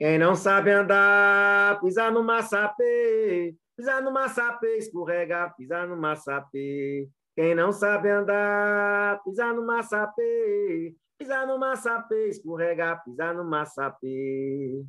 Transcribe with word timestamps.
Quem 0.00 0.18
não 0.18 0.34
sabe 0.34 0.70
andar, 0.70 1.78
pisar 1.82 2.10
no 2.10 2.24
massapê, 2.24 3.54
pisar 3.76 4.00
no 4.00 4.10
massapê, 4.10 4.78
escorrega, 4.78 5.50
pisar 5.50 5.86
no 5.86 5.94
massapê. 5.94 7.06
Quem 7.36 7.54
não 7.54 7.70
sabe 7.70 8.08
andar, 8.08 9.22
pisar 9.22 9.52
no 9.52 9.62
massapê, 9.66 10.94
pisar 11.18 11.46
no 11.46 11.58
massapê, 11.58 12.28
escorrega, 12.28 12.96
pisar 13.04 13.34
no 13.34 13.44
massapê. 13.44 14.82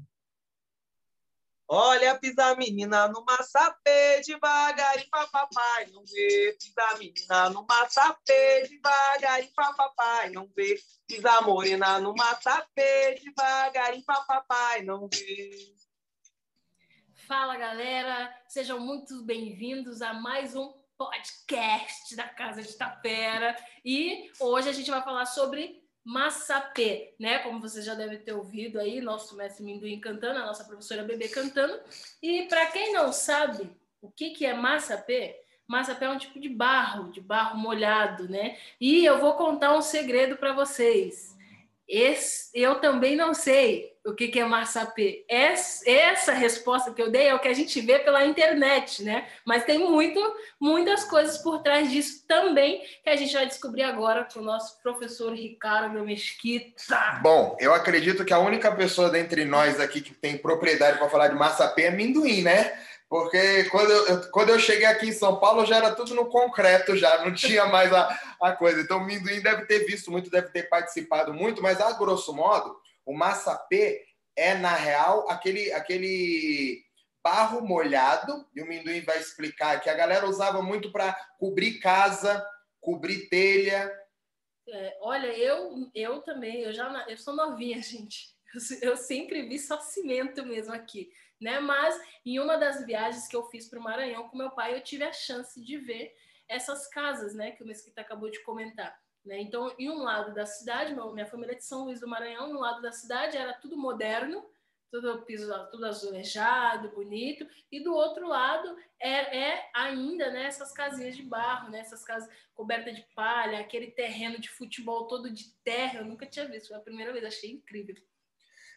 Olha, 1.73 2.19
pisa 2.19 2.53
menina 2.55 3.07
no 3.07 3.23
massapê, 3.23 4.19
devagarinho 4.27 5.07
papai 5.09 5.85
não 5.93 6.03
vê. 6.03 6.57
Pisa 6.59 6.97
menina 6.97 7.49
no 7.49 7.65
massapê, 7.65 8.67
devagarinho 8.67 9.53
papai 9.55 10.31
não 10.31 10.49
vê. 10.53 10.77
Pisa 11.07 11.39
morena 11.39 11.97
no 11.97 12.13
massapê, 12.13 13.17
devagarinho 13.23 14.03
papai 14.03 14.81
não 14.81 15.07
vê. 15.07 15.73
Fala, 17.25 17.55
galera! 17.55 18.37
Sejam 18.49 18.77
muito 18.77 19.23
bem-vindos 19.23 20.01
a 20.01 20.13
mais 20.13 20.53
um 20.57 20.73
podcast 20.97 22.17
da 22.17 22.27
Casa 22.27 22.61
de 22.61 22.73
Tapera. 22.73 23.55
E 23.85 24.29
hoje 24.41 24.67
a 24.67 24.73
gente 24.73 24.91
vai 24.91 25.01
falar 25.01 25.25
sobre 25.25 25.80
Massapê, 26.03 27.13
né? 27.19 27.39
Como 27.39 27.59
você 27.59 27.81
já 27.81 27.93
deve 27.93 28.17
ter 28.17 28.33
ouvido 28.33 28.79
aí, 28.79 29.01
nosso 29.01 29.35
mestre 29.35 29.63
Minduim 29.63 29.99
cantando, 29.99 30.39
a 30.39 30.45
nossa 30.45 30.63
professora 30.63 31.03
Bebê 31.03 31.27
cantando. 31.27 31.79
E 32.21 32.43
para 32.43 32.65
quem 32.67 32.93
não 32.93 33.11
sabe 33.13 33.69
o 34.01 34.09
que, 34.09 34.31
que 34.31 34.45
é 34.45 34.53
massapê, 34.53 35.39
massapê 35.67 36.05
é 36.05 36.09
um 36.09 36.17
tipo 36.17 36.39
de 36.39 36.49
barro, 36.49 37.11
de 37.11 37.21
barro 37.21 37.57
molhado, 37.57 38.27
né? 38.27 38.57
E 38.79 39.05
eu 39.05 39.19
vou 39.19 39.33
contar 39.33 39.75
um 39.77 39.81
segredo 39.81 40.37
para 40.37 40.53
vocês. 40.53 41.37
Esse, 41.91 42.49
eu 42.53 42.75
também 42.75 43.17
não 43.17 43.33
sei 43.33 43.91
o 44.05 44.13
que, 44.13 44.29
que 44.29 44.39
é 44.39 44.45
massapê. 44.45 45.25
Essa 45.27 46.31
resposta 46.31 46.93
que 46.93 47.01
eu 47.01 47.11
dei 47.11 47.27
é 47.27 47.35
o 47.35 47.39
que 47.39 47.49
a 47.49 47.53
gente 47.53 47.79
vê 47.81 47.99
pela 47.99 48.25
internet, 48.25 49.03
né? 49.03 49.27
Mas 49.45 49.65
tem 49.65 49.77
muito, 49.77 50.19
muitas 50.59 51.03
coisas 51.03 51.37
por 51.37 51.61
trás 51.61 51.91
disso 51.91 52.25
também 52.25 52.81
que 53.03 53.09
a 53.09 53.15
gente 53.15 53.33
vai 53.33 53.45
descobrir 53.45 53.83
agora 53.83 54.25
com 54.31 54.39
o 54.39 54.43
nosso 54.43 54.81
professor 54.81 55.33
Ricardo 55.33 56.03
Mesquita. 56.03 57.19
Bom, 57.21 57.57
eu 57.59 57.73
acredito 57.73 58.23
que 58.23 58.33
a 58.33 58.39
única 58.39 58.73
pessoa 58.73 59.09
dentre 59.09 59.43
nós 59.43 59.79
aqui 59.79 59.99
que 59.99 60.13
tem 60.13 60.37
propriedade 60.37 60.97
para 60.97 61.09
falar 61.09 61.27
de 61.27 61.35
massapê 61.35 61.83
é 61.83 61.91
Minduim, 61.91 62.41
né? 62.41 62.73
Porque 63.11 63.65
quando 63.65 63.91
eu, 63.91 64.31
quando 64.31 64.49
eu 64.51 64.57
cheguei 64.57 64.85
aqui 64.85 65.09
em 65.09 65.11
São 65.11 65.37
Paulo 65.37 65.65
já 65.65 65.75
era 65.75 65.93
tudo 65.93 66.15
no 66.15 66.29
concreto, 66.29 66.95
já 66.95 67.25
não 67.25 67.33
tinha 67.35 67.65
mais 67.65 67.91
a, 67.91 68.07
a 68.41 68.53
coisa. 68.53 68.79
Então 68.79 68.99
o 68.99 69.05
Minduim 69.05 69.41
deve 69.41 69.65
ter 69.65 69.79
visto 69.79 70.09
muito, 70.09 70.29
deve 70.29 70.47
ter 70.47 70.69
participado 70.69 71.33
muito, 71.33 71.61
mas 71.61 71.81
a 71.81 71.91
grosso 71.91 72.33
modo, 72.33 72.79
o 73.05 73.13
massapê 73.13 74.01
é, 74.33 74.53
na 74.53 74.73
real, 74.73 75.29
aquele, 75.29 75.73
aquele 75.73 76.81
barro 77.21 77.59
molhado, 77.59 78.47
e 78.55 78.61
o 78.61 78.65
Minduim 78.65 79.01
vai 79.01 79.19
explicar 79.19 79.81
que 79.81 79.89
a 79.89 79.93
galera 79.93 80.25
usava 80.25 80.61
muito 80.61 80.89
para 80.89 81.13
cobrir 81.37 81.79
casa, 81.79 82.41
cobrir 82.79 83.27
telha. 83.27 83.91
É, 84.69 84.97
olha, 85.01 85.37
eu, 85.37 85.91
eu 85.93 86.21
também, 86.21 86.61
eu 86.61 86.71
já 86.71 87.05
eu 87.09 87.17
sou 87.17 87.35
novinha, 87.35 87.75
gente. 87.83 88.29
Eu, 88.55 88.91
eu 88.91 88.95
sempre 88.95 89.49
vi 89.49 89.59
só 89.59 89.81
cimento 89.81 90.45
mesmo 90.45 90.73
aqui 90.73 91.09
né? 91.41 91.59
Mas 91.59 91.99
em 92.25 92.39
uma 92.39 92.57
das 92.57 92.85
viagens 92.85 93.27
que 93.27 93.35
eu 93.35 93.43
fiz 93.45 93.67
para 93.67 93.79
o 93.79 93.83
Maranhão 93.83 94.29
com 94.29 94.37
meu 94.37 94.51
pai, 94.51 94.75
eu 94.75 94.83
tive 94.83 95.03
a 95.03 95.11
chance 95.11 95.59
de 95.61 95.77
ver 95.77 96.13
essas 96.47 96.87
casas, 96.87 97.33
né? 97.33 97.51
Que 97.51 97.63
o 97.63 97.67
Mesquita 97.67 98.01
acabou 98.01 98.29
de 98.29 98.43
comentar. 98.43 98.97
Né? 99.25 99.39
Então, 99.41 99.73
em 99.77 99.89
um 99.89 100.03
lado 100.03 100.33
da 100.33 100.45
cidade, 100.45 100.95
minha 100.95 101.25
família 101.25 101.53
é 101.53 101.57
de 101.57 101.63
São 101.63 101.85
Luís 101.85 101.99
do 101.99 102.07
Maranhão, 102.07 102.51
no 102.51 102.59
lado 102.59 102.81
da 102.81 102.91
cidade 102.91 103.37
era 103.37 103.53
tudo 103.53 103.77
moderno, 103.77 104.43
tudo 104.91 105.21
piso, 105.21 105.47
tudo 105.69 105.85
azulejado, 105.85 106.89
bonito, 106.89 107.47
e 107.71 107.81
do 107.81 107.93
outro 107.93 108.27
lado 108.27 108.75
é, 108.99 109.37
é, 109.37 109.69
ainda 109.73 110.29
né, 110.31 110.45
essas 110.45 110.73
casinhas 110.73 111.15
de 111.15 111.23
barro, 111.23 111.69
né, 111.69 111.79
essas 111.79 112.03
casas 112.03 112.29
cobertas 112.53 112.95
de 112.95 113.03
palha, 113.15 113.59
aquele 113.59 113.91
terreno 113.91 114.37
de 114.37 114.49
futebol 114.49 115.07
todo 115.07 115.31
de 115.31 115.53
terra, 115.63 115.99
eu 115.99 116.05
nunca 116.05 116.25
tinha 116.25 116.45
visto, 116.45 116.67
foi 116.67 116.77
a 116.77 116.81
primeira 116.81 117.13
vez, 117.13 117.23
achei 117.23 117.51
incrível. 117.51 117.95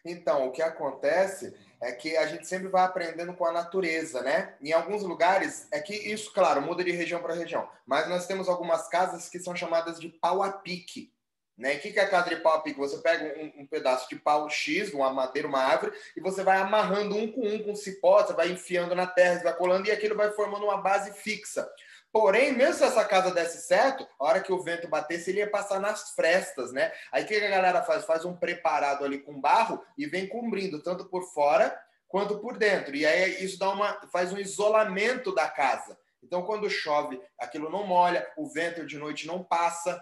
Então, 0.05 0.47
o 0.47 0.51
que 0.51 0.61
acontece 0.61 1.55
é 1.81 1.91
que 1.91 2.15
a 2.15 2.27
gente 2.27 2.47
sempre 2.47 2.67
vai 2.67 2.85
aprendendo 2.85 3.33
com 3.33 3.45
a 3.45 3.51
natureza, 3.51 4.21
né? 4.21 4.53
Em 4.61 4.71
alguns 4.71 5.01
lugares, 5.01 5.67
é 5.71 5.79
que 5.79 5.93
isso, 5.93 6.31
claro, 6.31 6.61
muda 6.61 6.83
de 6.83 6.91
região 6.91 7.21
para 7.21 7.33
região, 7.33 7.67
mas 7.85 8.07
nós 8.07 8.27
temos 8.27 8.47
algumas 8.47 8.87
casas 8.87 9.27
que 9.27 9.39
são 9.39 9.55
chamadas 9.55 9.99
de 9.99 10.07
pau 10.07 10.43
a 10.43 10.51
pique. 10.51 11.11
Né? 11.57 11.75
O 11.75 11.79
que 11.79 11.97
é 11.97 12.03
a 12.03 12.09
casa 12.09 12.29
de 12.29 12.35
pau 12.37 12.53
a 12.53 12.61
pique? 12.61 12.77
Você 12.77 12.97
pega 12.97 13.39
um, 13.39 13.61
um, 13.61 13.65
pedaço 13.65 14.07
de 14.09 14.17
pau 14.17 14.49
X, 14.49 14.93
uma 14.93 15.11
madeira, 15.11 15.47
uma 15.47 15.59
árvore, 15.59 15.93
e 16.15 16.21
você 16.21 16.43
vai 16.43 16.57
amarrando 16.57 17.15
um 17.15 17.31
com 17.31 17.47
um 17.47 17.63
com 17.63 17.75
cipó, 17.75 18.21
você 18.21 18.33
vai 18.33 18.51
enfiando 18.51 18.93
na 18.93 19.07
terra, 19.07 19.41
vai 19.41 19.55
colando, 19.55 19.87
e 19.87 19.91
aquilo 19.91 20.15
vai 20.15 20.31
formando 20.31 20.65
uma 20.65 20.81
base 20.81 21.13
fixa. 21.13 21.67
Porém, 22.15 22.53
mesmo 22.53 22.75
se 22.75 22.83
essa 22.85 23.03
casa 23.03 23.29
desse 23.29 23.67
certo, 23.67 24.07
a 24.17 24.23
hora 24.23 24.39
que 24.39 24.53
o 24.53 24.63
vento 24.63 24.87
batesse, 24.87 25.31
ele 25.31 25.39
ia 25.39 25.49
passar 25.49 25.81
nas 25.81 26.11
frestas, 26.11 26.71
né? 26.71 26.93
Aí 27.11 27.25
o 27.25 27.27
que 27.27 27.35
a 27.35 27.49
galera 27.49 27.83
faz? 27.83 28.05
Faz 28.05 28.23
um 28.23 28.33
preparado 28.33 29.03
ali 29.03 29.19
com 29.19 29.37
barro 29.37 29.83
e 29.97 30.05
vem 30.05 30.25
cobrindo, 30.25 30.81
tanto 30.81 31.09
por 31.09 31.23
fora 31.33 31.77
quanto 32.07 32.39
por 32.39 32.57
dentro. 32.57 32.95
E 32.95 33.05
aí 33.05 33.43
isso 33.43 33.59
dá 33.59 33.69
uma, 33.69 33.99
faz 34.13 34.31
um 34.31 34.37
isolamento 34.37 35.35
da 35.35 35.49
casa. 35.49 35.99
Então, 36.23 36.43
quando 36.43 36.69
chove, 36.69 37.21
aquilo 37.37 37.69
não 37.69 37.85
molha, 37.85 38.25
o 38.37 38.47
vento 38.47 38.85
de 38.85 38.97
noite 38.97 39.27
não 39.27 39.43
passa, 39.43 40.01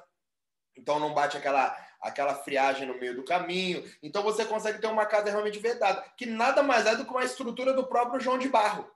então 0.78 1.00
não 1.00 1.16
bate 1.16 1.35
aquela, 1.35 1.75
aquela 2.00 2.35
friagem 2.35 2.88
no 2.88 3.00
meio 3.00 3.16
do 3.16 3.25
caminho. 3.25 3.84
Então 4.03 4.22
você 4.22 4.45
consegue 4.45 4.78
ter 4.78 4.85
uma 4.85 5.07
casa 5.07 5.31
realmente 5.31 5.57
vedada, 5.57 6.06
que 6.16 6.28
nada 6.28 6.62
mais 6.62 6.85
é 6.85 6.95
do 6.95 7.06
que 7.06 7.12
uma 7.12 7.24
estrutura 7.25 7.74
do 7.74 7.88
próprio 7.88 8.22
João 8.22 8.38
de 8.38 8.50
Barro 8.50 8.93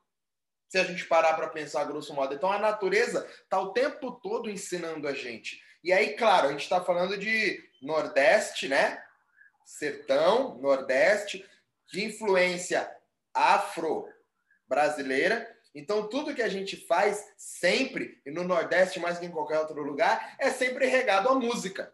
se 0.68 0.78
a 0.78 0.84
gente 0.84 1.06
parar 1.06 1.34
para 1.34 1.48
pensar 1.48 1.86
grosso 1.86 2.14
modo. 2.14 2.34
Então 2.34 2.52
a 2.52 2.60
natureza 2.60 3.28
está 3.44 3.60
o 3.60 3.74
tempo 3.74 4.12
todo 4.12 4.50
ensinando 4.50 5.08
a 5.08 5.14
gente. 5.14 5.62
E 5.84 5.94
aí, 5.94 6.16
claro, 6.16 6.48
a 6.48 6.52
gente 6.52 6.64
está 6.64 6.84
falando 6.84 7.18
de 7.18 7.64
Nordeste, 7.82 8.68
né? 8.68 9.02
Sertão, 9.66 10.58
Nordeste, 10.60 11.46
de 11.92 12.04
influência 12.04 12.92
afro-brasileira. 13.34 15.56
Então, 15.74 16.08
tudo 16.10 16.34
que 16.34 16.42
a 16.42 16.50
gente 16.50 16.76
faz 16.88 17.24
sempre, 17.38 18.20
e 18.26 18.32
no 18.32 18.44
Nordeste 18.44 19.00
mais 19.00 19.20
que 19.20 19.26
em 19.26 19.32
qualquer 19.32 19.60
outro 19.60 19.82
lugar, 19.84 20.36
é 20.40 20.50
sempre 20.50 20.88
regado 20.88 21.30
à 21.30 21.36
música, 21.36 21.94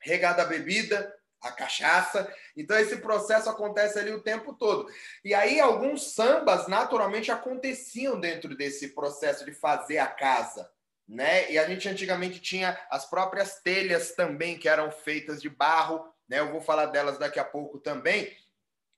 regado 0.00 0.40
à 0.40 0.46
bebida, 0.46 1.14
a 1.42 1.50
cachaça. 1.50 2.32
Então 2.56 2.78
esse 2.78 2.96
processo 2.98 3.50
acontece 3.50 3.98
ali 3.98 4.12
o 4.12 4.22
tempo 4.22 4.54
todo. 4.54 4.90
E 5.24 5.34
aí 5.34 5.60
alguns 5.60 6.14
sambas 6.14 6.68
naturalmente 6.68 7.30
aconteciam 7.30 8.18
dentro 8.18 8.56
desse 8.56 8.88
processo 8.88 9.44
de 9.44 9.52
fazer 9.52 9.98
a 9.98 10.06
casa, 10.06 10.70
né? 11.08 11.50
E 11.50 11.58
a 11.58 11.66
gente 11.66 11.88
antigamente 11.88 12.40
tinha 12.40 12.78
as 12.90 13.04
próprias 13.08 13.60
telhas 13.60 14.12
também 14.12 14.58
que 14.58 14.68
eram 14.68 14.90
feitas 14.90 15.42
de 15.42 15.50
barro, 15.50 16.06
né? 16.28 16.38
Eu 16.40 16.50
vou 16.50 16.60
falar 16.60 16.86
delas 16.86 17.18
daqui 17.18 17.40
a 17.40 17.44
pouco 17.44 17.78
também. 17.78 18.34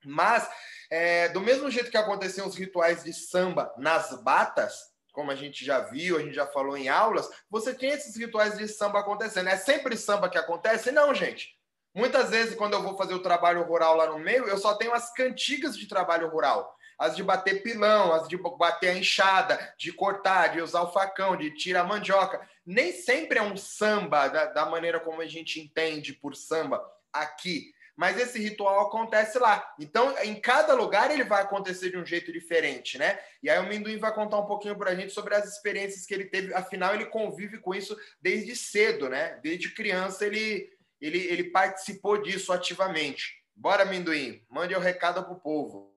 Mas 0.05 0.47
é, 0.91 1.31
do 1.31 1.41
mesmo 1.41 1.71
jeito 1.71 1.91
que 1.91 1.97
aconteciam 1.97 2.47
os 2.47 2.57
rituais 2.57 3.03
de 3.03 3.13
samba 3.15 3.73
nas 3.79 4.23
batas, 4.23 4.93
como 5.13 5.31
a 5.31 5.37
gente 5.37 5.65
já 5.65 5.81
viu, 5.81 6.19
a 6.19 6.21
gente 6.21 6.35
já 6.35 6.47
falou 6.47 6.77
em 6.77 6.89
aulas, 6.89 7.31
você 7.49 7.73
tinha 7.73 7.95
esses 7.95 8.17
rituais 8.17 8.59
de 8.59 8.69
samba 8.69 8.99
acontecendo. 8.99 9.49
É 9.49 9.57
sempre 9.57 9.97
samba 9.97 10.29
que 10.29 10.37
acontece? 10.37 10.93
Não, 10.93 11.15
gente. 11.15 11.57
Muitas 11.95 12.31
vezes, 12.31 12.57
quando 12.57 12.73
eu 12.73 12.83
vou 12.83 12.97
fazer 12.97 13.15
o 13.15 13.23
trabalho 13.23 13.63
rural 13.63 13.97
lá 13.97 14.07
no 14.07 14.19
meio, 14.19 14.49
eu 14.49 14.59
só 14.59 14.75
tenho 14.75 14.93
as 14.93 15.13
cantigas 15.13 15.77
de 15.79 15.87
trabalho 15.87 16.29
rural. 16.29 16.77
As 16.99 17.15
de 17.15 17.23
bater 17.23 17.63
pilão, 17.63 18.13
as 18.13 18.29
de 18.29 18.37
bater 18.37 18.91
a 18.91 18.99
enxada, 18.99 19.75
de 19.79 19.93
cortar, 19.93 20.49
de 20.49 20.61
usar 20.61 20.83
o 20.83 20.93
facão, 20.93 21.37
de 21.37 21.53
tirar 21.53 21.83
a 21.83 21.85
mandioca. 21.85 22.41
Nem 22.67 22.93
sempre 22.93 23.39
é 23.39 23.43
um 23.43 23.57
samba 23.57 24.29
da, 24.29 24.47
da 24.47 24.67
maneira 24.67 24.99
como 24.99 25.21
a 25.21 25.27
gente 25.27 25.61
entende 25.61 26.13
por 26.13 26.35
samba 26.35 26.85
aqui. 27.13 27.73
Mas 27.97 28.19
esse 28.19 28.41
ritual 28.41 28.89
acontece 28.89 29.39
lá. 29.39 29.65
Então, 29.79 30.17
em 30.19 30.35
cada 30.35 30.75
lugar 30.75 31.13
ele 31.13 31.23
vai 31.23 31.43
acontecer 31.43 31.91
de 31.91 31.97
um 31.97 32.05
jeito 32.05 32.33
diferente, 32.33 32.99
né? 32.99 33.21
E 33.41 33.49
aí 33.49 33.59
o 33.61 33.69
Minduim 33.69 33.99
vai 33.99 34.13
contar 34.13 34.39
um 34.39 34.47
pouquinho 34.47 34.77
para 34.77 34.91
a 34.91 34.95
gente 34.97 35.13
sobre 35.13 35.35
as 35.35 35.45
experiências 35.45 36.05
que 36.05 36.13
ele 36.13 36.25
teve. 36.25 36.53
Afinal, 36.55 36.93
ele 36.93 37.07
convive 37.07 37.59
com 37.59 37.73
isso 37.73 37.97
desde 38.21 38.57
cedo, 38.57 39.09
né? 39.09 39.39
Desde 39.43 39.73
criança 39.73 40.27
ele 40.27 40.74
ele, 41.05 41.19
ele 41.19 41.45
participou 41.51 42.23
disso 42.23 42.51
ativamente. 42.51 43.45
Bora, 43.55 43.83
Amendoim, 43.83 44.43
mande 44.51 44.75
o 44.75 44.79
um 44.79 44.81
recado 44.81 45.23
para 45.23 45.35
o 45.35 45.41
povo. 45.41 45.95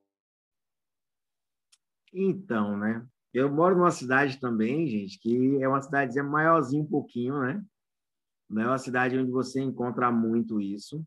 Então, 2.13 2.77
né? 2.77 3.07
Eu 3.33 3.49
moro 3.49 3.77
numa 3.77 3.91
cidade 3.91 4.37
também, 4.37 4.85
gente, 4.87 5.17
que 5.19 5.63
é 5.63 5.67
uma 5.67 5.81
cidade 5.81 6.21
maiorzinha 6.21 6.83
um 6.83 6.87
pouquinho, 6.87 7.39
né? 7.39 7.63
Não 8.49 8.63
é 8.63 8.67
uma 8.67 8.77
cidade 8.77 9.17
onde 9.17 9.31
você 9.31 9.61
encontra 9.61 10.11
muito 10.11 10.59
isso, 10.59 11.05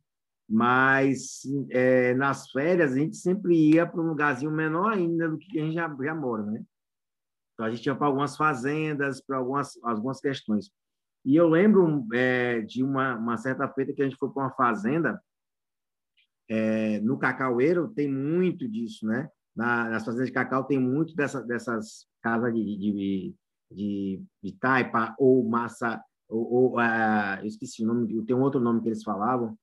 mas 0.48 1.42
é, 1.70 2.14
nas 2.14 2.50
férias 2.50 2.92
a 2.92 2.98
gente 2.98 3.16
sempre 3.16 3.54
ia 3.54 3.86
para 3.86 4.00
um 4.00 4.08
lugarzinho 4.08 4.50
menor 4.50 4.92
ainda 4.94 5.28
do 5.28 5.38
que 5.38 5.58
a 5.58 5.62
gente 5.62 5.74
já, 5.74 5.94
já 6.00 6.14
mora, 6.14 6.42
né? 6.44 6.64
Então 7.52 7.66
a 7.66 7.70
gente 7.70 7.84
ia 7.84 7.94
para 7.94 8.06
algumas 8.06 8.34
fazendas, 8.34 9.20
para 9.20 9.36
algumas, 9.36 9.78
algumas 9.82 10.20
questões. 10.20 10.70
E 11.24 11.36
eu 11.36 11.48
lembro 11.48 12.06
é, 12.12 12.60
de 12.60 12.82
uma, 12.82 13.16
uma 13.16 13.36
certa 13.36 13.68
feita 13.68 13.92
que 13.92 14.02
a 14.02 14.04
gente 14.04 14.16
foi 14.16 14.30
para 14.30 14.44
uma 14.44 14.54
fazenda, 14.54 15.20
é, 16.48 16.98
no 17.00 17.18
cacaueiro 17.18 17.88
tem 17.88 18.10
muito 18.10 18.66
disso, 18.68 19.06
né? 19.06 19.28
Na, 19.54 19.88
nas 19.90 20.04
fazendas 20.04 20.28
de 20.28 20.32
cacau 20.32 20.64
tem 20.64 20.78
muito 20.78 21.14
dessa, 21.14 21.42
dessas 21.42 22.06
casas 22.22 22.52
de, 22.54 22.64
de, 22.64 23.34
de, 23.70 24.22
de 24.42 24.52
taipa 24.58 25.14
ou 25.18 25.48
massa, 25.48 26.02
ou, 26.28 26.52
ou 26.52 26.78
uh, 26.78 27.40
eu 27.40 27.46
esqueci 27.46 27.84
o 27.84 27.86
nome, 27.86 28.24
tem 28.24 28.34
um 28.34 28.42
outro 28.42 28.60
nome 28.60 28.80
que 28.80 28.88
eles 28.88 29.02
falavam, 29.02 29.56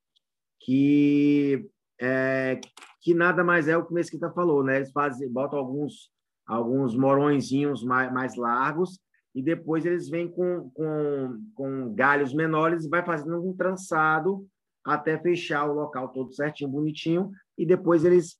que, 0.61 1.69
é, 1.99 2.59
que 3.01 3.13
nada 3.13 3.43
mais 3.43 3.67
é 3.67 3.75
o 3.75 3.85
que 3.85 3.91
o 3.91 3.95
Mesquita 3.95 4.31
falou, 4.31 4.63
né? 4.63 4.77
Eles 4.77 4.91
fazem, 4.91 5.31
botam 5.31 5.57
alguns, 5.57 6.11
alguns 6.45 6.95
morõezinhos 6.95 7.83
mais, 7.83 8.13
mais 8.13 8.35
largos 8.35 8.99
e 9.37 9.41
depois 9.43 9.85
eles 9.85 10.09
vêm 10.09 10.27
com, 10.27 10.71
com, 10.71 11.51
com 11.53 11.93
galhos 11.93 12.33
menores 12.33 12.85
e 12.85 12.89
vai 12.89 13.05
fazendo 13.05 13.39
um 13.47 13.55
trançado 13.55 14.49
até 14.83 15.15
fechar 15.19 15.69
o 15.69 15.75
local 15.75 16.09
todo 16.09 16.33
certinho, 16.33 16.71
bonitinho, 16.71 17.29
e 17.55 17.63
depois 17.63 18.03
eles 18.03 18.39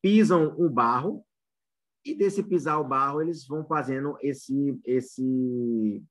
pisam 0.00 0.54
o 0.56 0.70
barro, 0.70 1.22
e 2.02 2.14
desse 2.14 2.42
pisar 2.42 2.80
o 2.80 2.88
barro, 2.88 3.20
eles 3.20 3.46
vão 3.46 3.66
fazendo 3.66 4.16
esse, 4.22 4.80
esse, 4.86 6.02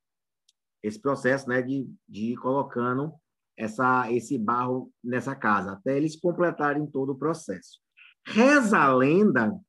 esse 0.83 1.01
processo 1.01 1.49
né, 1.49 1.63
de, 1.63 1.89
de 2.07 2.33
ir 2.33 2.37
colocando 2.37 3.15
essa, 3.57 4.11
esse 4.11 4.37
barro 4.37 4.91
nessa 5.03 5.35
casa, 5.35 5.71
até 5.71 5.97
eles 5.97 6.15
completarem 6.15 6.85
todo 6.85 7.13
o 7.13 7.17
processo. 7.17 7.79
Reza 8.23 8.77
a 8.77 8.93
lenda 8.93 9.59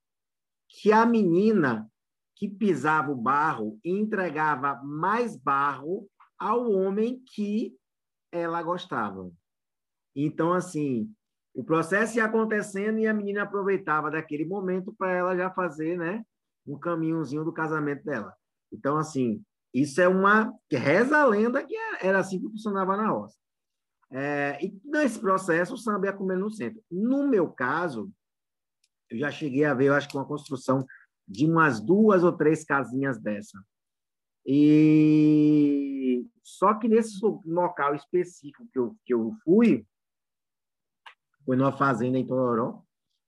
que 0.68 0.92
a 0.92 1.06
menina 1.06 1.90
que 2.38 2.48
pisava 2.48 3.10
o 3.10 3.16
barro 3.16 3.80
entregava 3.84 4.80
mais 4.84 5.36
barro 5.36 6.08
ao 6.38 6.70
homem 6.70 7.20
que 7.34 7.76
ela 8.30 8.62
gostava. 8.62 9.28
Então, 10.14 10.52
assim, 10.52 11.12
o 11.52 11.64
processo 11.64 12.16
ia 12.16 12.24
acontecendo 12.24 13.00
e 13.00 13.08
a 13.08 13.12
menina 13.12 13.42
aproveitava 13.42 14.08
daquele 14.08 14.44
momento 14.44 14.94
para 14.96 15.12
ela 15.12 15.36
já 15.36 15.50
fazer, 15.50 15.98
né, 15.98 16.24
um 16.64 16.78
caminhozinho 16.78 17.44
do 17.44 17.52
casamento 17.52 18.04
dela. 18.04 18.32
Então, 18.72 18.96
assim, 18.96 19.42
isso 19.74 20.00
é 20.00 20.06
uma 20.06 20.54
reza 20.70 21.18
a 21.18 21.26
lenda 21.26 21.64
que 21.64 21.74
era 22.00 22.20
assim 22.20 22.38
que 22.38 22.48
funcionava 22.50 22.96
na 22.96 23.08
roça. 23.08 23.36
É, 24.12 24.64
e 24.64 24.80
nesse 24.84 25.18
processo, 25.18 25.74
o 25.74 25.78
samba 25.78 26.06
ia 26.06 26.12
comer 26.12 26.38
no 26.38 26.50
centro. 26.50 26.80
No 26.88 27.26
meu 27.26 27.50
caso, 27.50 28.10
eu 29.10 29.18
já 29.18 29.30
cheguei 29.30 29.64
a 29.64 29.74
ver, 29.74 29.86
eu 29.86 29.94
acho 29.94 30.08
que 30.08 30.16
uma 30.16 30.26
construção 30.26 30.86
de 31.28 31.46
umas 31.46 31.80
duas 31.80 32.24
ou 32.24 32.32
três 32.32 32.64
casinhas 32.64 33.20
dessa. 33.20 33.58
E 34.46 36.26
só 36.42 36.74
que 36.74 36.88
nesse 36.88 37.20
local 37.44 37.94
específico 37.94 38.66
que 38.72 38.78
eu, 38.78 38.96
que 39.04 39.12
eu 39.12 39.32
fui, 39.44 39.86
foi 41.44 41.56
numa 41.56 41.72
fazenda 41.72 42.18
em 42.18 42.26
Tororó, 42.26 42.82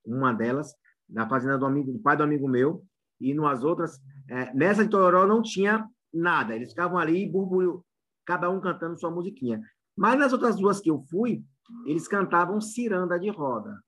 uma 0.05 0.33
delas, 0.33 0.75
na 1.09 1.29
fazenda 1.29 1.59
do, 1.59 1.67
amigo, 1.67 1.93
do 1.93 1.99
pai 1.99 2.17
do 2.17 2.23
amigo 2.23 2.49
meu, 2.49 2.83
e 3.21 3.35
nas 3.35 3.63
outras, 3.63 4.01
é, 4.29 4.53
nessa 4.55 4.83
de 4.83 4.91
Tororó 4.91 5.27
não 5.27 5.43
tinha 5.43 5.87
nada, 6.13 6.57
eles 6.57 6.71
ficavam 6.71 6.99
ali, 6.99 7.29
burbulho, 7.29 7.85
cada 8.25 8.49
um 8.49 8.61
cantando 8.61 8.99
sua 8.99 9.11
musiquinha. 9.11 9.61
Mas 9.95 10.19
nas 10.19 10.33
outras 10.33 10.57
duas 10.57 10.81
que 10.81 10.91
eu 10.91 11.03
fui, 11.11 11.45
eles 11.85 12.09
cantavam 12.09 12.61
ciranda 12.61 13.19
de 13.19 13.29
roda, 13.29 13.79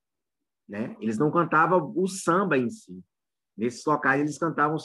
né? 0.68 0.96
Eles 1.00 1.16
não 1.16 1.30
cantavam 1.30 1.92
o 1.96 2.06
samba 2.06 2.58
em 2.58 2.68
si. 2.68 3.02
Nesses 3.56 3.84
locais 3.84 4.20
eles 4.20 4.38
cantavam 4.38 4.76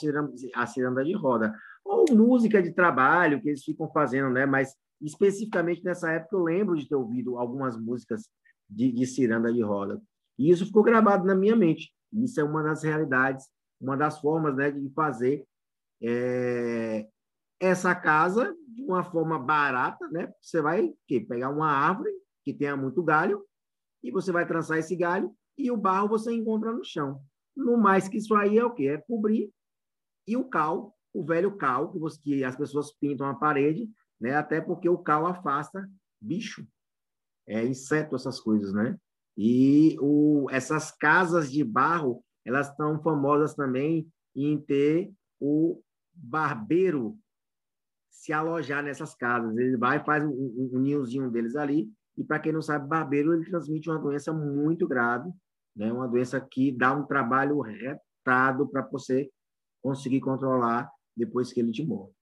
a 0.54 0.66
ciranda 0.66 1.04
de 1.04 1.14
roda 1.14 1.54
ou 1.84 2.04
música 2.14 2.62
de 2.62 2.72
trabalho 2.72 3.40
que 3.40 3.48
eles 3.48 3.64
ficam 3.64 3.90
fazendo, 3.90 4.30
né? 4.30 4.44
Mas 4.44 4.74
especificamente 5.00 5.82
nessa 5.82 6.10
época 6.12 6.36
eu 6.36 6.42
lembro 6.42 6.76
de 6.76 6.88
ter 6.88 6.94
ouvido 6.94 7.38
algumas 7.38 7.78
músicas 7.78 8.28
de, 8.68 8.92
de 8.92 9.06
ciranda 9.06 9.52
de 9.52 9.62
roda. 9.62 10.00
E 10.38 10.50
isso 10.50 10.66
ficou 10.66 10.82
gravado 10.82 11.26
na 11.26 11.34
minha 11.34 11.56
mente. 11.56 11.92
Isso 12.12 12.40
é 12.40 12.44
uma 12.44 12.62
das 12.62 12.82
realidades, 12.82 13.46
uma 13.80 13.96
das 13.96 14.20
formas 14.20 14.54
né, 14.56 14.70
de 14.70 14.88
fazer 14.90 15.44
é, 16.02 17.06
essa 17.60 17.94
casa 17.94 18.54
de 18.68 18.82
uma 18.82 19.02
forma 19.02 19.38
barata. 19.38 20.06
Né? 20.08 20.32
Você 20.40 20.60
vai 20.60 20.92
que, 21.06 21.20
pegar 21.20 21.50
uma 21.50 21.70
árvore 21.70 22.10
que 22.44 22.52
tenha 22.52 22.76
muito 22.76 23.02
galho 23.02 23.44
e 24.02 24.10
você 24.10 24.30
vai 24.30 24.46
trançar 24.46 24.78
esse 24.78 24.94
galho 24.94 25.34
e 25.56 25.70
o 25.70 25.76
barro 25.76 26.08
você 26.08 26.32
encontra 26.32 26.72
no 26.72 26.84
chão. 26.84 27.20
No 27.58 27.76
mais 27.76 28.08
que 28.08 28.18
isso 28.18 28.34
aí 28.34 28.56
é 28.56 28.64
o 28.64 28.72
quê? 28.72 28.88
É 28.88 28.98
cobrir 28.98 29.52
e 30.26 30.36
o 30.36 30.44
cal, 30.44 30.96
o 31.12 31.24
velho 31.24 31.56
cal 31.56 31.90
que, 31.90 31.98
você, 31.98 32.20
que 32.20 32.44
as 32.44 32.54
pessoas 32.54 32.92
pintam 32.92 33.26
a 33.26 33.34
parede, 33.34 33.90
né? 34.20 34.34
até 34.34 34.60
porque 34.60 34.88
o 34.88 34.98
cal 34.98 35.26
afasta 35.26 35.88
bicho 36.20 36.66
é, 37.46 37.64
inseto, 37.64 38.14
essas 38.14 38.38
coisas, 38.38 38.72
né? 38.72 38.98
E 39.36 39.96
o, 40.00 40.46
essas 40.50 40.90
casas 40.90 41.50
de 41.50 41.64
barro, 41.64 42.22
elas 42.44 42.68
estão 42.68 43.00
famosas 43.02 43.54
também 43.54 44.06
em 44.34 44.60
ter 44.60 45.10
o 45.40 45.80
barbeiro 46.12 47.18
se 48.10 48.32
alojar 48.32 48.82
nessas 48.82 49.14
casas. 49.14 49.56
Ele 49.56 49.76
vai 49.76 50.04
faz 50.04 50.24
um, 50.24 50.30
um, 50.30 50.70
um 50.74 50.78
ninhozinho 50.80 51.30
deles 51.30 51.56
ali, 51.56 51.90
e 52.16 52.24
para 52.24 52.40
quem 52.40 52.52
não 52.52 52.60
sabe, 52.60 52.88
barbeiro 52.88 53.32
ele 53.32 53.48
transmite 53.48 53.88
uma 53.88 53.98
doença 53.98 54.32
muito 54.32 54.86
grave, 54.86 55.32
né? 55.74 55.92
Uma 55.92 56.08
doença 56.08 56.40
que 56.40 56.72
dá 56.72 56.92
um 56.92 57.06
trabalho 57.06 57.60
retado 57.60 58.68
para 58.68 58.82
você 58.82 59.30
conseguir 59.82 60.20
controlar 60.20 60.90
depois 61.16 61.52
que 61.52 61.60
ele 61.60 61.72
te 61.72 61.84
morre. 61.84 62.12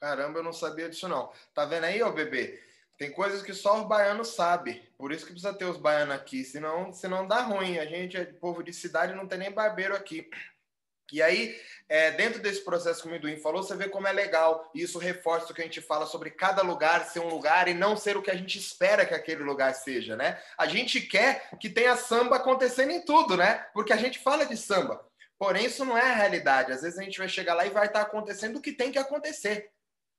Caramba, 0.00 0.38
eu 0.38 0.42
não 0.42 0.52
sabia 0.52 0.88
disso 0.88 1.08
não. 1.08 1.32
Tá 1.54 1.64
vendo 1.64 1.84
aí, 1.84 2.02
ó, 2.02 2.12
bebê? 2.12 2.62
Tem 2.96 3.10
coisas 3.10 3.42
que 3.42 3.52
só 3.52 3.80
os 3.80 3.88
baianos 3.88 4.28
sabem. 4.28 4.82
Por 4.96 5.10
isso 5.10 5.24
que 5.24 5.32
precisa 5.32 5.54
ter 5.54 5.64
os 5.64 5.78
baianos 5.78 6.14
aqui. 6.14 6.44
Senão, 6.44 6.92
senão 6.92 7.26
dá 7.26 7.42
ruim. 7.42 7.78
A 7.78 7.86
gente 7.86 8.16
é 8.16 8.24
povo 8.24 8.62
de 8.62 8.72
cidade 8.72 9.14
não 9.14 9.26
tem 9.26 9.38
nem 9.38 9.50
barbeiro 9.50 9.96
aqui. 9.96 10.28
E 11.12 11.22
aí, 11.22 11.54
é, 11.88 12.10
dentro 12.12 12.40
desse 12.40 12.64
processo 12.64 13.02
que 13.02 13.08
o 13.08 13.10
Minduim 13.10 13.36
falou, 13.36 13.62
você 13.62 13.76
vê 13.76 13.88
como 13.88 14.06
é 14.06 14.12
legal. 14.12 14.70
E 14.74 14.82
isso 14.82 14.98
reforça 14.98 15.52
o 15.52 15.54
que 15.54 15.60
a 15.60 15.64
gente 15.64 15.80
fala 15.80 16.06
sobre 16.06 16.30
cada 16.30 16.62
lugar 16.62 17.04
ser 17.06 17.20
um 17.20 17.28
lugar 17.28 17.68
e 17.68 17.74
não 17.74 17.96
ser 17.96 18.16
o 18.16 18.22
que 18.22 18.30
a 18.30 18.36
gente 18.36 18.58
espera 18.58 19.04
que 19.04 19.14
aquele 19.14 19.42
lugar 19.42 19.74
seja, 19.74 20.16
né? 20.16 20.40
A 20.56 20.66
gente 20.66 21.00
quer 21.00 21.48
que 21.60 21.68
tenha 21.68 21.96
samba 21.96 22.36
acontecendo 22.36 22.90
em 22.90 23.04
tudo, 23.04 23.36
né? 23.36 23.66
Porque 23.74 23.92
a 23.92 23.96
gente 23.96 24.18
fala 24.18 24.46
de 24.46 24.56
samba. 24.56 25.04
Porém, 25.38 25.66
isso 25.66 25.84
não 25.84 25.98
é 25.98 26.10
a 26.12 26.14
realidade. 26.14 26.72
Às 26.72 26.82
vezes 26.82 26.98
a 26.98 27.02
gente 27.02 27.18
vai 27.18 27.28
chegar 27.28 27.54
lá 27.54 27.66
e 27.66 27.70
vai 27.70 27.86
estar 27.86 28.00
acontecendo 28.00 28.56
o 28.56 28.62
que 28.62 28.72
tem 28.72 28.90
que 28.90 28.98
acontecer. 28.98 29.70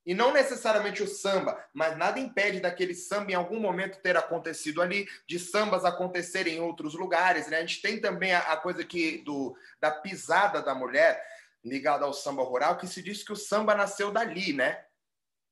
E 0.06 0.14
não 0.14 0.32
necessariamente 0.32 1.02
o 1.02 1.08
samba, 1.08 1.60
mas 1.74 1.98
nada 1.98 2.20
impede 2.20 2.60
daquele 2.60 2.94
samba 2.94 3.32
em 3.32 3.34
algum 3.34 3.58
momento 3.58 4.00
ter 4.00 4.16
acontecido 4.16 4.80
ali, 4.80 5.08
de 5.26 5.36
sambas 5.36 5.84
acontecerem 5.84 6.54
em 6.54 6.60
outros 6.60 6.94
lugares. 6.94 7.48
Né? 7.48 7.56
A 7.56 7.60
gente 7.60 7.82
tem 7.82 8.00
também 8.00 8.32
a, 8.32 8.38
a 8.38 8.56
coisa 8.56 8.84
que 8.84 9.18
do, 9.24 9.56
da 9.80 9.90
pisada 9.90 10.62
da 10.62 10.76
mulher 10.76 11.20
ligada 11.64 12.04
ao 12.04 12.12
samba 12.12 12.44
rural, 12.44 12.76
que 12.76 12.86
se 12.86 13.02
diz 13.02 13.24
que 13.24 13.32
o 13.32 13.36
samba 13.36 13.74
nasceu 13.74 14.12
dali, 14.12 14.52
né? 14.52 14.84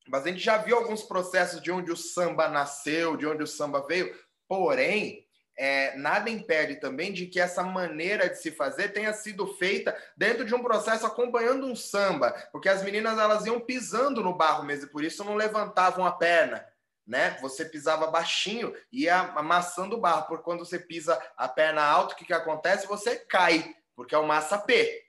Mas 0.06 0.24
a 0.24 0.28
gente 0.28 0.40
já 0.40 0.56
viu 0.58 0.76
alguns 0.76 1.02
processos 1.02 1.60
de 1.60 1.72
onde 1.72 1.90
o 1.90 1.96
samba 1.96 2.48
nasceu, 2.48 3.16
de 3.16 3.26
onde 3.26 3.42
o 3.42 3.48
samba 3.48 3.84
veio. 3.84 4.14
Porém, 4.46 5.23
é, 5.56 5.96
nada 5.96 6.28
impede 6.28 6.76
também 6.76 7.12
de 7.12 7.26
que 7.26 7.40
essa 7.40 7.62
maneira 7.62 8.28
de 8.28 8.38
se 8.38 8.50
fazer 8.50 8.88
tenha 8.88 9.12
sido 9.12 9.46
feita 9.46 9.96
dentro 10.16 10.44
de 10.44 10.54
um 10.54 10.62
processo 10.62 11.06
acompanhando 11.06 11.66
um 11.66 11.76
samba, 11.76 12.32
porque 12.50 12.68
as 12.68 12.82
meninas 12.82 13.18
elas 13.18 13.46
iam 13.46 13.60
pisando 13.60 14.22
no 14.22 14.36
barro 14.36 14.64
mesmo, 14.64 14.86
e 14.86 14.90
por 14.90 15.04
isso 15.04 15.24
não 15.24 15.34
levantavam 15.34 16.04
a 16.04 16.12
perna, 16.12 16.66
né? 17.06 17.36
Você 17.40 17.64
pisava 17.64 18.10
baixinho 18.10 18.74
e 18.92 19.04
ia 19.04 19.18
amassando 19.18 19.96
o 19.96 20.00
barro, 20.00 20.26
porque 20.26 20.44
quando 20.44 20.64
você 20.64 20.78
pisa 20.78 21.20
a 21.36 21.48
perna 21.48 21.82
alta, 21.82 22.14
o 22.14 22.16
que, 22.16 22.24
que 22.24 22.32
acontece? 22.32 22.86
Você 22.86 23.16
cai, 23.16 23.76
porque 23.94 24.14
é 24.14 24.18
o 24.18 24.26
massa 24.26 24.58
P. 24.58 25.02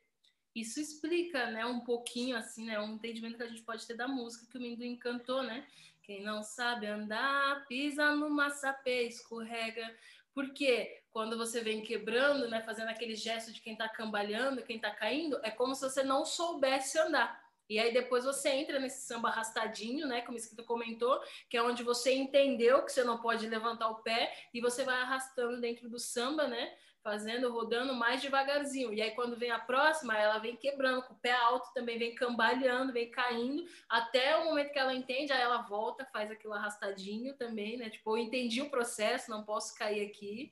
Isso 0.53 0.79
explica, 0.79 1.51
né, 1.51 1.65
um 1.65 1.81
pouquinho 1.81 2.37
assim, 2.37 2.65
né, 2.65 2.79
um 2.79 2.93
entendimento 2.93 3.35
que 3.35 3.43
a 3.43 3.47
gente 3.47 3.63
pode 3.63 3.85
ter 3.85 3.95
da 3.95 4.07
música 4.07 4.45
que 4.49 4.57
o 4.57 4.61
Minduim 4.61 4.91
encantou, 4.93 5.43
né? 5.43 5.65
Quem 6.01 6.21
não 6.23 6.43
sabe 6.43 6.85
andar, 6.85 7.65
pisa 7.67 8.11
no 8.11 8.29
massa 8.29 8.71
P, 8.71 9.07
escorrega 9.07 9.91
porque 10.35 11.01
quando 11.11 11.37
você 11.37 11.61
vem 11.61 11.81
quebrando, 11.81 12.49
né, 12.49 12.61
fazendo 12.61 12.89
aquele 12.89 13.15
gesto 13.15 13.53
de 13.53 13.61
quem 13.61 13.71
está 13.71 13.87
cambalhando, 13.87 14.61
quem 14.61 14.75
está 14.75 14.91
caindo, 14.91 15.39
é 15.43 15.49
como 15.49 15.73
se 15.73 15.81
você 15.81 16.03
não 16.03 16.25
soubesse 16.25 16.99
andar. 16.99 17.41
E 17.69 17.79
aí 17.79 17.93
depois 17.93 18.25
você 18.25 18.49
entra 18.49 18.77
nesse 18.77 19.07
samba 19.07 19.29
arrastadinho, 19.29 20.05
né, 20.07 20.21
como 20.21 20.33
o 20.33 20.39
escrito 20.39 20.65
comentou, 20.65 21.19
que 21.49 21.55
é 21.55 21.63
onde 21.63 21.83
você 21.83 22.13
entendeu 22.13 22.83
que 22.83 22.91
você 22.91 23.03
não 23.03 23.21
pode 23.21 23.47
levantar 23.47 23.89
o 23.89 24.03
pé 24.03 24.31
e 24.53 24.59
você 24.59 24.83
vai 24.83 25.01
arrastando 25.01 25.59
dentro 25.61 25.89
do 25.89 25.97
samba, 25.97 26.47
né, 26.47 26.75
fazendo, 27.05 27.51
rodando 27.51 27.93
mais 27.93 28.19
devagarzinho. 28.19 28.91
E 28.91 28.99
aí, 28.99 29.11
quando 29.11 29.37
vem 29.37 29.51
a 29.51 29.59
próxima, 29.59 30.17
ela 30.17 30.39
vem 30.39 30.55
quebrando, 30.55 31.03
com 31.03 31.13
o 31.13 31.17
pé 31.17 31.33
alto 31.33 31.71
também, 31.71 31.99
vem 31.99 32.15
cambaleando, 32.15 32.91
vem 32.91 33.11
caindo, 33.11 33.63
até 33.87 34.35
o 34.37 34.45
momento 34.45 34.73
que 34.73 34.79
ela 34.79 34.91
entende, 34.91 35.31
aí 35.31 35.39
ela 35.39 35.61
volta, 35.61 36.03
faz 36.11 36.31
aquilo 36.31 36.53
arrastadinho 36.53 37.35
também, 37.35 37.77
né? 37.77 37.91
Tipo, 37.91 38.17
eu 38.17 38.23
entendi 38.23 38.59
o 38.59 38.71
processo, 38.71 39.29
não 39.29 39.43
posso 39.43 39.75
cair 39.75 40.03
aqui. 40.09 40.51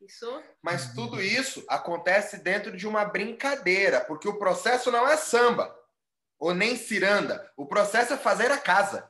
Isso. 0.00 0.40
Mas 0.62 0.94
tudo 0.94 1.20
isso 1.20 1.64
acontece 1.68 2.38
dentro 2.38 2.76
de 2.76 2.86
uma 2.86 3.04
brincadeira, 3.04 4.00
porque 4.02 4.28
o 4.28 4.38
processo 4.38 4.92
não 4.92 5.08
é 5.08 5.16
samba, 5.16 5.76
ou 6.38 6.54
nem 6.54 6.76
ciranda. 6.76 7.52
O 7.56 7.66
processo 7.66 8.12
é 8.12 8.16
fazer 8.16 8.52
a 8.52 8.58
casa. 8.58 9.07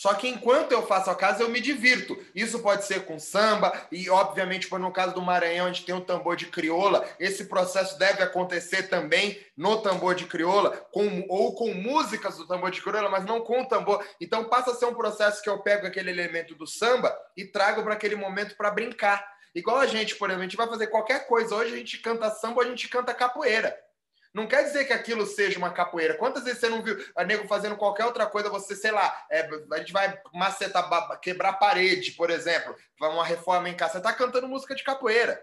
Só 0.00 0.14
que 0.14 0.26
enquanto 0.26 0.72
eu 0.72 0.86
faço 0.86 1.10
a 1.10 1.14
casa, 1.14 1.42
eu 1.42 1.50
me 1.50 1.60
divirto. 1.60 2.18
Isso 2.34 2.60
pode 2.60 2.86
ser 2.86 3.04
com 3.04 3.18
samba, 3.18 3.70
e 3.92 4.08
obviamente, 4.08 4.66
por 4.66 4.80
no 4.80 4.90
caso 4.90 5.12
do 5.12 5.20
Maranhão, 5.20 5.68
onde 5.68 5.82
tem 5.82 5.94
um 5.94 6.00
tambor 6.00 6.36
de 6.36 6.46
crioula, 6.46 7.06
esse 7.18 7.44
processo 7.44 7.98
deve 7.98 8.22
acontecer 8.22 8.84
também 8.84 9.38
no 9.54 9.82
tambor 9.82 10.14
de 10.14 10.24
crioula, 10.24 10.70
com, 10.90 11.26
ou 11.28 11.54
com 11.54 11.74
músicas 11.74 12.38
do 12.38 12.46
tambor 12.46 12.70
de 12.70 12.80
crioula, 12.80 13.10
mas 13.10 13.26
não 13.26 13.42
com 13.42 13.60
o 13.60 13.68
tambor. 13.68 14.02
Então 14.18 14.48
passa 14.48 14.70
a 14.70 14.74
ser 14.74 14.86
um 14.86 14.94
processo 14.94 15.42
que 15.42 15.50
eu 15.50 15.58
pego 15.58 15.86
aquele 15.86 16.08
elemento 16.08 16.54
do 16.54 16.66
samba 16.66 17.14
e 17.36 17.44
trago 17.44 17.82
para 17.82 17.92
aquele 17.92 18.16
momento 18.16 18.56
para 18.56 18.70
brincar. 18.70 19.22
Igual 19.54 19.76
a 19.76 19.86
gente, 19.86 20.16
por 20.16 20.30
exemplo, 20.30 20.44
a 20.44 20.48
gente 20.48 20.56
vai 20.56 20.66
fazer 20.66 20.86
qualquer 20.86 21.26
coisa. 21.26 21.54
Hoje 21.54 21.74
a 21.74 21.76
gente 21.76 21.98
canta 21.98 22.30
samba, 22.30 22.62
a 22.62 22.66
gente 22.66 22.88
canta 22.88 23.12
capoeira. 23.12 23.78
Não 24.32 24.46
quer 24.46 24.62
dizer 24.62 24.84
que 24.84 24.92
aquilo 24.92 25.26
seja 25.26 25.58
uma 25.58 25.72
capoeira. 25.72 26.16
Quantas 26.16 26.44
vezes 26.44 26.60
você 26.60 26.68
não 26.68 26.82
viu 26.82 26.96
a 27.16 27.24
nego 27.24 27.48
fazendo 27.48 27.76
qualquer 27.76 28.04
outra 28.04 28.26
coisa? 28.26 28.48
Você, 28.48 28.76
sei 28.76 28.92
lá, 28.92 29.26
é, 29.30 29.48
a 29.72 29.78
gente 29.78 29.92
vai 29.92 30.20
macetar, 30.32 31.20
quebrar 31.20 31.54
parede, 31.54 32.12
por 32.12 32.30
exemplo, 32.30 32.74
uma 33.00 33.24
reforma 33.24 33.68
em 33.68 33.76
casa. 33.76 33.92
Você 33.92 33.98
está 33.98 34.12
cantando 34.12 34.46
música 34.46 34.74
de 34.74 34.84
capoeira. 34.84 35.42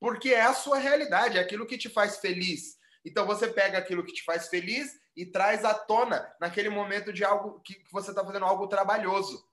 Porque 0.00 0.32
é 0.32 0.42
a 0.42 0.54
sua 0.54 0.78
realidade, 0.78 1.38
é 1.38 1.40
aquilo 1.40 1.66
que 1.66 1.76
te 1.76 1.88
faz 1.88 2.18
feliz. 2.18 2.78
Então 3.04 3.26
você 3.26 3.48
pega 3.48 3.78
aquilo 3.78 4.04
que 4.04 4.12
te 4.12 4.22
faz 4.22 4.48
feliz 4.48 4.92
e 5.16 5.26
traz 5.26 5.64
à 5.64 5.74
tona 5.74 6.32
naquele 6.40 6.68
momento 6.68 7.12
de 7.12 7.24
algo 7.24 7.60
que, 7.60 7.74
que 7.74 7.92
você 7.92 8.10
está 8.10 8.24
fazendo 8.24 8.44
algo 8.44 8.68
trabalhoso. 8.68 9.44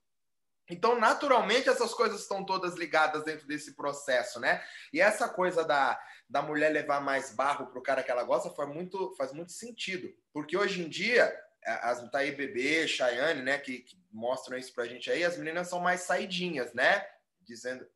Então, 0.70 1.00
naturalmente, 1.00 1.70
essas 1.70 1.94
coisas 1.94 2.22
estão 2.22 2.44
todas 2.44 2.76
ligadas 2.76 3.24
dentro 3.24 3.48
desse 3.48 3.74
processo, 3.76 4.40
né? 4.40 4.64
E 4.92 5.00
essa 5.00 5.30
coisa 5.30 5.64
da, 5.64 6.00
da 6.28 6.42
mulher 6.42 6.70
levar 6.70 7.02
mais 7.02 7.34
barro 7.34 7.68
pro 7.68 7.84
cara 7.84 8.02
que 8.02 8.10
ela 8.10 8.24
gosta 8.24 8.50
faz 8.50 8.68
muito, 8.70 9.14
faz 9.16 9.32
muito 9.32 9.52
sentido. 9.52 10.12
Porque 10.34 10.58
hoje 10.58 10.82
em 10.82 10.90
dia, 10.90 11.34
as 11.64 12.10
tá 12.10 12.20
aí 12.20 12.32
Bebê, 12.32 12.88
Chayane, 12.88 13.44
né, 13.44 13.60
que, 13.60 13.80
que 13.80 13.98
mostram 14.12 14.58
isso 14.58 14.74
pra 14.74 14.86
gente 14.86 15.12
aí, 15.12 15.24
as 15.24 15.38
meninas 15.38 15.68
são 15.68 15.80
mais 15.80 16.02
saidinhas, 16.02 16.74
né? 16.74 17.06
Dizendo. 17.42 17.88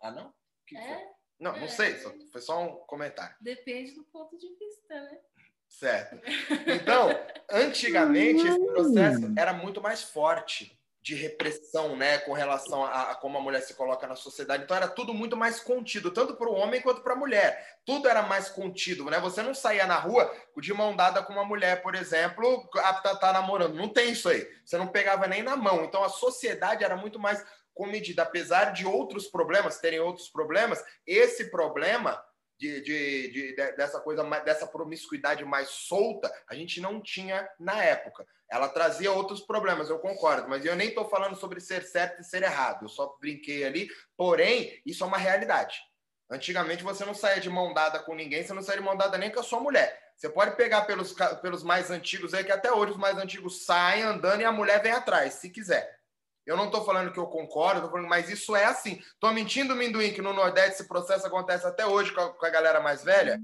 Ah, 0.00 0.10
não? 0.10 0.34
Que 0.66 0.76
é? 0.76 0.94
Foi? 0.94 1.20
Não, 1.38 1.52
não 1.56 1.64
é. 1.64 1.68
sei, 1.68 1.96
só, 1.96 2.12
foi 2.30 2.40
só 2.42 2.62
um 2.62 2.76
comentário. 2.86 3.34
Depende 3.40 3.92
do 3.92 4.04
ponto 4.04 4.36
de 4.38 4.46
vista, 4.56 4.94
né? 4.94 5.18
Certo. 5.66 6.20
Então, 6.66 7.08
antigamente, 7.48 8.46
esse 8.46 8.66
processo 8.66 9.32
era 9.38 9.52
muito 9.52 9.80
mais 9.80 10.02
forte 10.02 10.78
de 11.02 11.14
repressão, 11.14 11.96
né, 11.96 12.18
com 12.18 12.32
relação 12.32 12.84
a, 12.84 13.10
a, 13.10 13.14
como 13.14 13.38
a 13.38 13.40
mulher 13.40 13.62
se 13.62 13.74
coloca 13.74 14.06
na 14.06 14.14
sociedade. 14.14 14.64
Então 14.64 14.76
era 14.76 14.86
tudo 14.86 15.14
muito 15.14 15.36
mais 15.36 15.58
contido, 15.58 16.10
tanto 16.10 16.34
para 16.34 16.48
o 16.48 16.54
homem 16.54 16.82
quanto 16.82 17.00
para 17.00 17.14
a 17.14 17.16
mulher. 17.16 17.78
Tudo 17.86 18.06
era 18.06 18.22
mais 18.22 18.50
contido, 18.50 19.04
né? 19.06 19.18
Você 19.18 19.42
não 19.42 19.54
saía 19.54 19.86
na 19.86 19.96
rua 19.96 20.30
de 20.58 20.74
mão 20.74 20.94
dada 20.94 21.22
com 21.22 21.32
uma 21.32 21.44
mulher, 21.44 21.82
por 21.82 21.94
exemplo, 21.94 22.68
a 22.76 22.94
tá, 22.94 23.16
tá 23.16 23.32
namorando. 23.32 23.74
Não 23.74 23.88
tem 23.88 24.12
isso 24.12 24.28
aí. 24.28 24.46
Você 24.64 24.76
não 24.76 24.88
pegava 24.88 25.26
nem 25.26 25.42
na 25.42 25.56
mão. 25.56 25.84
Então 25.84 26.04
a 26.04 26.10
sociedade 26.10 26.84
era 26.84 26.96
muito 26.96 27.18
mais 27.18 27.42
comedida, 27.72 28.22
apesar 28.22 28.72
de 28.72 28.84
outros 28.86 29.26
problemas 29.26 29.78
terem 29.78 30.00
outros 30.00 30.28
problemas. 30.28 30.84
Esse 31.06 31.50
problema 31.50 32.22
de, 32.60 32.82
de, 32.82 33.30
de, 33.32 33.52
dessa 33.72 33.98
coisa, 34.00 34.22
dessa 34.40 34.66
promiscuidade 34.66 35.42
mais 35.46 35.70
solta, 35.70 36.30
a 36.46 36.54
gente 36.54 36.78
não 36.78 37.00
tinha 37.00 37.48
na 37.58 37.82
época. 37.82 38.26
Ela 38.50 38.68
trazia 38.68 39.10
outros 39.10 39.40
problemas, 39.40 39.88
eu 39.88 39.98
concordo, 39.98 40.48
mas 40.48 40.64
eu 40.64 40.76
nem 40.76 40.88
estou 40.88 41.08
falando 41.08 41.36
sobre 41.36 41.58
ser 41.58 41.82
certo 41.82 42.20
e 42.20 42.24
ser 42.24 42.42
errado, 42.42 42.84
eu 42.84 42.88
só 42.88 43.16
brinquei 43.18 43.64
ali, 43.64 43.88
porém, 44.16 44.80
isso 44.84 45.02
é 45.02 45.06
uma 45.06 45.16
realidade. 45.16 45.80
Antigamente 46.28 46.84
você 46.84 47.04
não 47.04 47.14
saía 47.14 47.40
de 47.40 47.48
mão 47.48 47.72
dada 47.72 47.98
com 48.00 48.14
ninguém, 48.14 48.44
você 48.44 48.52
não 48.52 48.62
saía 48.62 48.78
de 48.78 48.84
mão 48.84 48.96
dada 48.96 49.16
nem 49.16 49.30
com 49.30 49.40
a 49.40 49.42
sua 49.42 49.58
mulher. 49.58 49.98
Você 50.14 50.28
pode 50.28 50.54
pegar 50.54 50.82
pelos, 50.82 51.14
pelos 51.40 51.62
mais 51.62 51.90
antigos 51.90 52.34
aí, 52.34 52.44
que 52.44 52.52
até 52.52 52.70
hoje 52.70 52.92
os 52.92 52.98
mais 52.98 53.16
antigos 53.16 53.64
saem 53.64 54.02
andando 54.02 54.42
e 54.42 54.44
a 54.44 54.52
mulher 54.52 54.82
vem 54.82 54.92
atrás, 54.92 55.34
se 55.34 55.48
quiser. 55.48 55.99
Eu 56.46 56.56
não 56.56 56.66
estou 56.66 56.84
falando 56.84 57.12
que 57.12 57.18
eu 57.18 57.26
concordo, 57.26 57.88
falando, 57.88 58.08
mas 58.08 58.28
isso 58.28 58.56
é 58.56 58.64
assim. 58.64 58.98
Estou 58.98 59.32
mentindo, 59.32 59.76
Minduim, 59.76 60.12
que 60.12 60.22
no 60.22 60.32
Nordeste 60.32 60.72
esse 60.72 60.88
processo 60.88 61.26
acontece 61.26 61.66
até 61.66 61.86
hoje 61.86 62.12
com 62.12 62.20
a, 62.20 62.32
com 62.32 62.46
a 62.46 62.50
galera 62.50 62.80
mais 62.80 63.04
velha? 63.04 63.40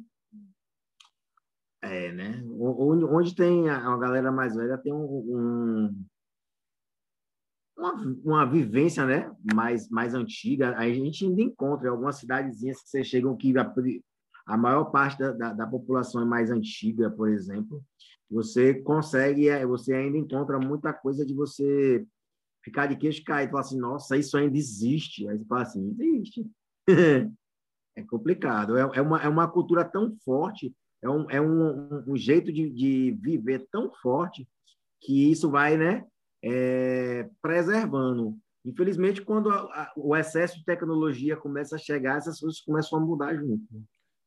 É, 1.83 2.11
né? 2.13 2.43
Onde, 2.59 3.05
onde 3.05 3.35
tem 3.35 3.69
a, 3.69 3.97
galera 3.97 4.33
mais 4.33 4.57
velha, 4.57 4.79
tem 4.79 4.93
um, 4.93 5.05
um 5.05 6.07
uma, 7.77 7.93
uma 8.25 8.47
vivência 8.47 9.05
né? 9.05 9.31
mais, 9.55 9.89
mais 9.89 10.15
antiga. 10.15 10.77
A 10.77 10.89
gente 10.89 11.27
ainda 11.27 11.43
encontra 11.43 11.87
em 11.87 11.91
algumas 11.91 12.17
cidadezinhas 12.17 12.83
que 12.83 12.89
vocês 12.89 13.07
chegam 13.07 13.37
que 13.37 13.57
a, 13.57 13.73
a 14.47 14.57
maior 14.57 14.87
parte 14.87 15.19
da, 15.19 15.33
da, 15.33 15.53
da, 15.53 15.67
população 15.67 16.23
é 16.23 16.25
mais 16.25 16.51
antiga, 16.51 17.11
por 17.11 17.29
exemplo. 17.29 17.83
Você 18.31 18.75
consegue, 18.75 19.49
é, 19.49 19.65
você 19.67 19.95
ainda 19.95 20.19
encontra 20.19 20.59
muita 20.59 20.93
coisa 20.93 21.25
de 21.25 21.35
você 21.35 22.05
ficar 22.67 22.87
de 22.87 22.97
queixo 22.97 23.23
caído, 23.23 23.53
falar 23.53 23.61
assim, 23.63 23.79
nossa, 23.79 24.17
isso 24.17 24.37
ainda 24.37 24.59
existe. 24.59 25.29
Aí 25.29 25.39
você 25.39 25.45
fala 25.45 25.63
assim, 25.63 25.97
existe. 26.01 26.45
é 27.97 28.03
complicado. 28.03 28.77
É, 28.77 28.81
é, 28.99 29.01
uma, 29.01 29.23
é 29.23 29.29
uma 29.29 29.49
cultura 29.49 29.85
tão 29.85 30.17
forte, 30.25 30.75
é 31.01 31.09
um, 31.09 31.31
é 31.31 31.41
um, 31.41 32.05
um 32.09 32.17
jeito 32.17 32.53
de, 32.53 32.69
de 32.69 33.17
viver 33.23 33.69
tão 33.71 33.93
forte 34.03 34.49
que 35.01 35.31
isso 35.31 35.49
vai, 35.49 35.77
né, 35.77 36.05
é, 36.43 37.31
preservando. 37.41 38.37
Infelizmente, 38.65 39.23
quando 39.23 39.49
a, 39.49 39.59
a, 39.59 39.93
o 39.97 40.17
excesso 40.17 40.59
de 40.59 40.65
tecnologia 40.65 41.37
começa 41.37 41.77
a 41.77 41.79
chegar, 41.79 42.19
essas 42.19 42.41
coisas 42.41 42.61
começam 42.61 42.99
a 42.99 43.03
mudar 43.03 43.37
junto. 43.37 43.63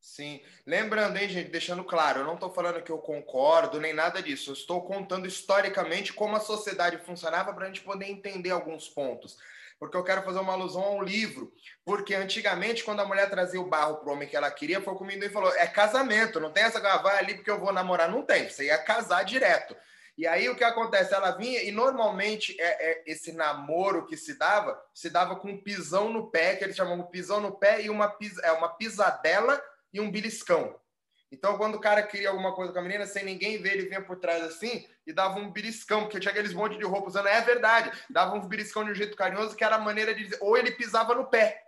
Sim. 0.01 0.41
Lembrando, 0.65 1.17
hein, 1.17 1.27
gente, 1.27 1.49
deixando 1.49 1.83
claro, 1.83 2.21
eu 2.21 2.25
não 2.25 2.35
estou 2.35 2.53
falando 2.53 2.81
que 2.81 2.91
eu 2.91 2.97
concordo 2.99 3.79
nem 3.79 3.93
nada 3.93 4.21
disso. 4.21 4.49
Eu 4.49 4.53
estou 4.53 4.81
contando 4.81 5.27
historicamente 5.27 6.13
como 6.13 6.35
a 6.35 6.39
sociedade 6.39 6.97
funcionava 6.99 7.53
para 7.53 7.65
a 7.65 7.67
gente 7.67 7.81
poder 7.81 8.05
entender 8.05 8.51
alguns 8.51 8.87
pontos. 8.87 9.37
Porque 9.77 9.95
eu 9.95 10.03
quero 10.03 10.23
fazer 10.23 10.39
uma 10.39 10.53
alusão 10.53 10.83
ao 10.83 11.01
livro. 11.01 11.53
Porque 11.85 12.13
antigamente, 12.13 12.83
quando 12.83 12.99
a 13.01 13.05
mulher 13.05 13.29
trazia 13.29 13.61
o 13.61 13.69
barro 13.69 13.97
para 13.97 14.09
o 14.09 14.13
homem 14.13 14.27
que 14.27 14.35
ela 14.35 14.51
queria, 14.51 14.81
foi 14.81 14.95
comigo 14.95 15.23
e 15.23 15.29
falou: 15.29 15.53
é 15.55 15.67
casamento, 15.67 16.39
não 16.39 16.51
tem 16.51 16.63
essa, 16.63 16.79
ah, 16.79 16.97
vai 16.97 17.17
ali 17.17 17.35
porque 17.35 17.51
eu 17.51 17.59
vou 17.59 17.71
namorar. 17.71 18.09
Não 18.09 18.23
tem, 18.23 18.49
você 18.49 18.65
ia 18.65 18.77
casar 18.77 19.23
direto. 19.23 19.75
E 20.17 20.27
aí 20.27 20.49
o 20.49 20.55
que 20.55 20.65
acontece? 20.65 21.13
Ela 21.13 21.31
vinha 21.31 21.63
e 21.63 21.71
normalmente 21.71 22.53
é, 22.59 22.91
é, 22.91 23.03
esse 23.07 23.31
namoro 23.31 24.05
que 24.05 24.17
se 24.17 24.37
dava, 24.37 24.77
se 24.93 25.09
dava 25.09 25.37
com 25.37 25.49
um 25.49 25.61
pisão 25.61 26.11
no 26.11 26.29
pé, 26.29 26.57
que 26.57 26.63
eles 26.65 26.75
chamavam 26.75 27.05
pisão 27.05 27.39
no 27.39 27.53
pé, 27.53 27.81
e 27.81 27.89
uma, 27.89 28.09
pis, 28.09 28.37
é, 28.39 28.51
uma 28.51 28.67
pisadela 28.67 29.63
e 29.93 29.99
um 29.99 30.11
beliscão. 30.11 30.79
Então, 31.31 31.57
quando 31.57 31.75
o 31.75 31.79
cara 31.79 32.01
queria 32.01 32.29
alguma 32.29 32.53
coisa 32.53 32.73
com 32.73 32.79
a 32.79 32.81
menina, 32.81 33.05
sem 33.05 33.23
ninguém 33.23 33.61
ver, 33.61 33.73
ele 33.73 33.87
vinha 33.87 34.01
por 34.01 34.17
trás 34.17 34.43
assim 34.43 34.87
e 35.05 35.13
dava 35.13 35.39
um 35.39 35.51
beliscão, 35.51 36.01
porque 36.01 36.19
tinha 36.19 36.31
aqueles 36.31 36.53
monte 36.53 36.77
de 36.77 36.85
roupa 36.85 37.07
usando. 37.07 37.27
É 37.27 37.39
verdade, 37.41 37.91
dava 38.09 38.35
um 38.35 38.47
beliscão 38.47 38.83
de 38.83 38.91
um 38.91 38.95
jeito 38.95 39.15
carinhoso, 39.15 39.55
que 39.55 39.63
era 39.63 39.75
a 39.75 39.79
maneira 39.79 40.13
de 40.13 40.23
dizer. 40.23 40.37
Ou 40.41 40.57
ele 40.57 40.71
pisava 40.71 41.13
no 41.13 41.25
pé. 41.25 41.63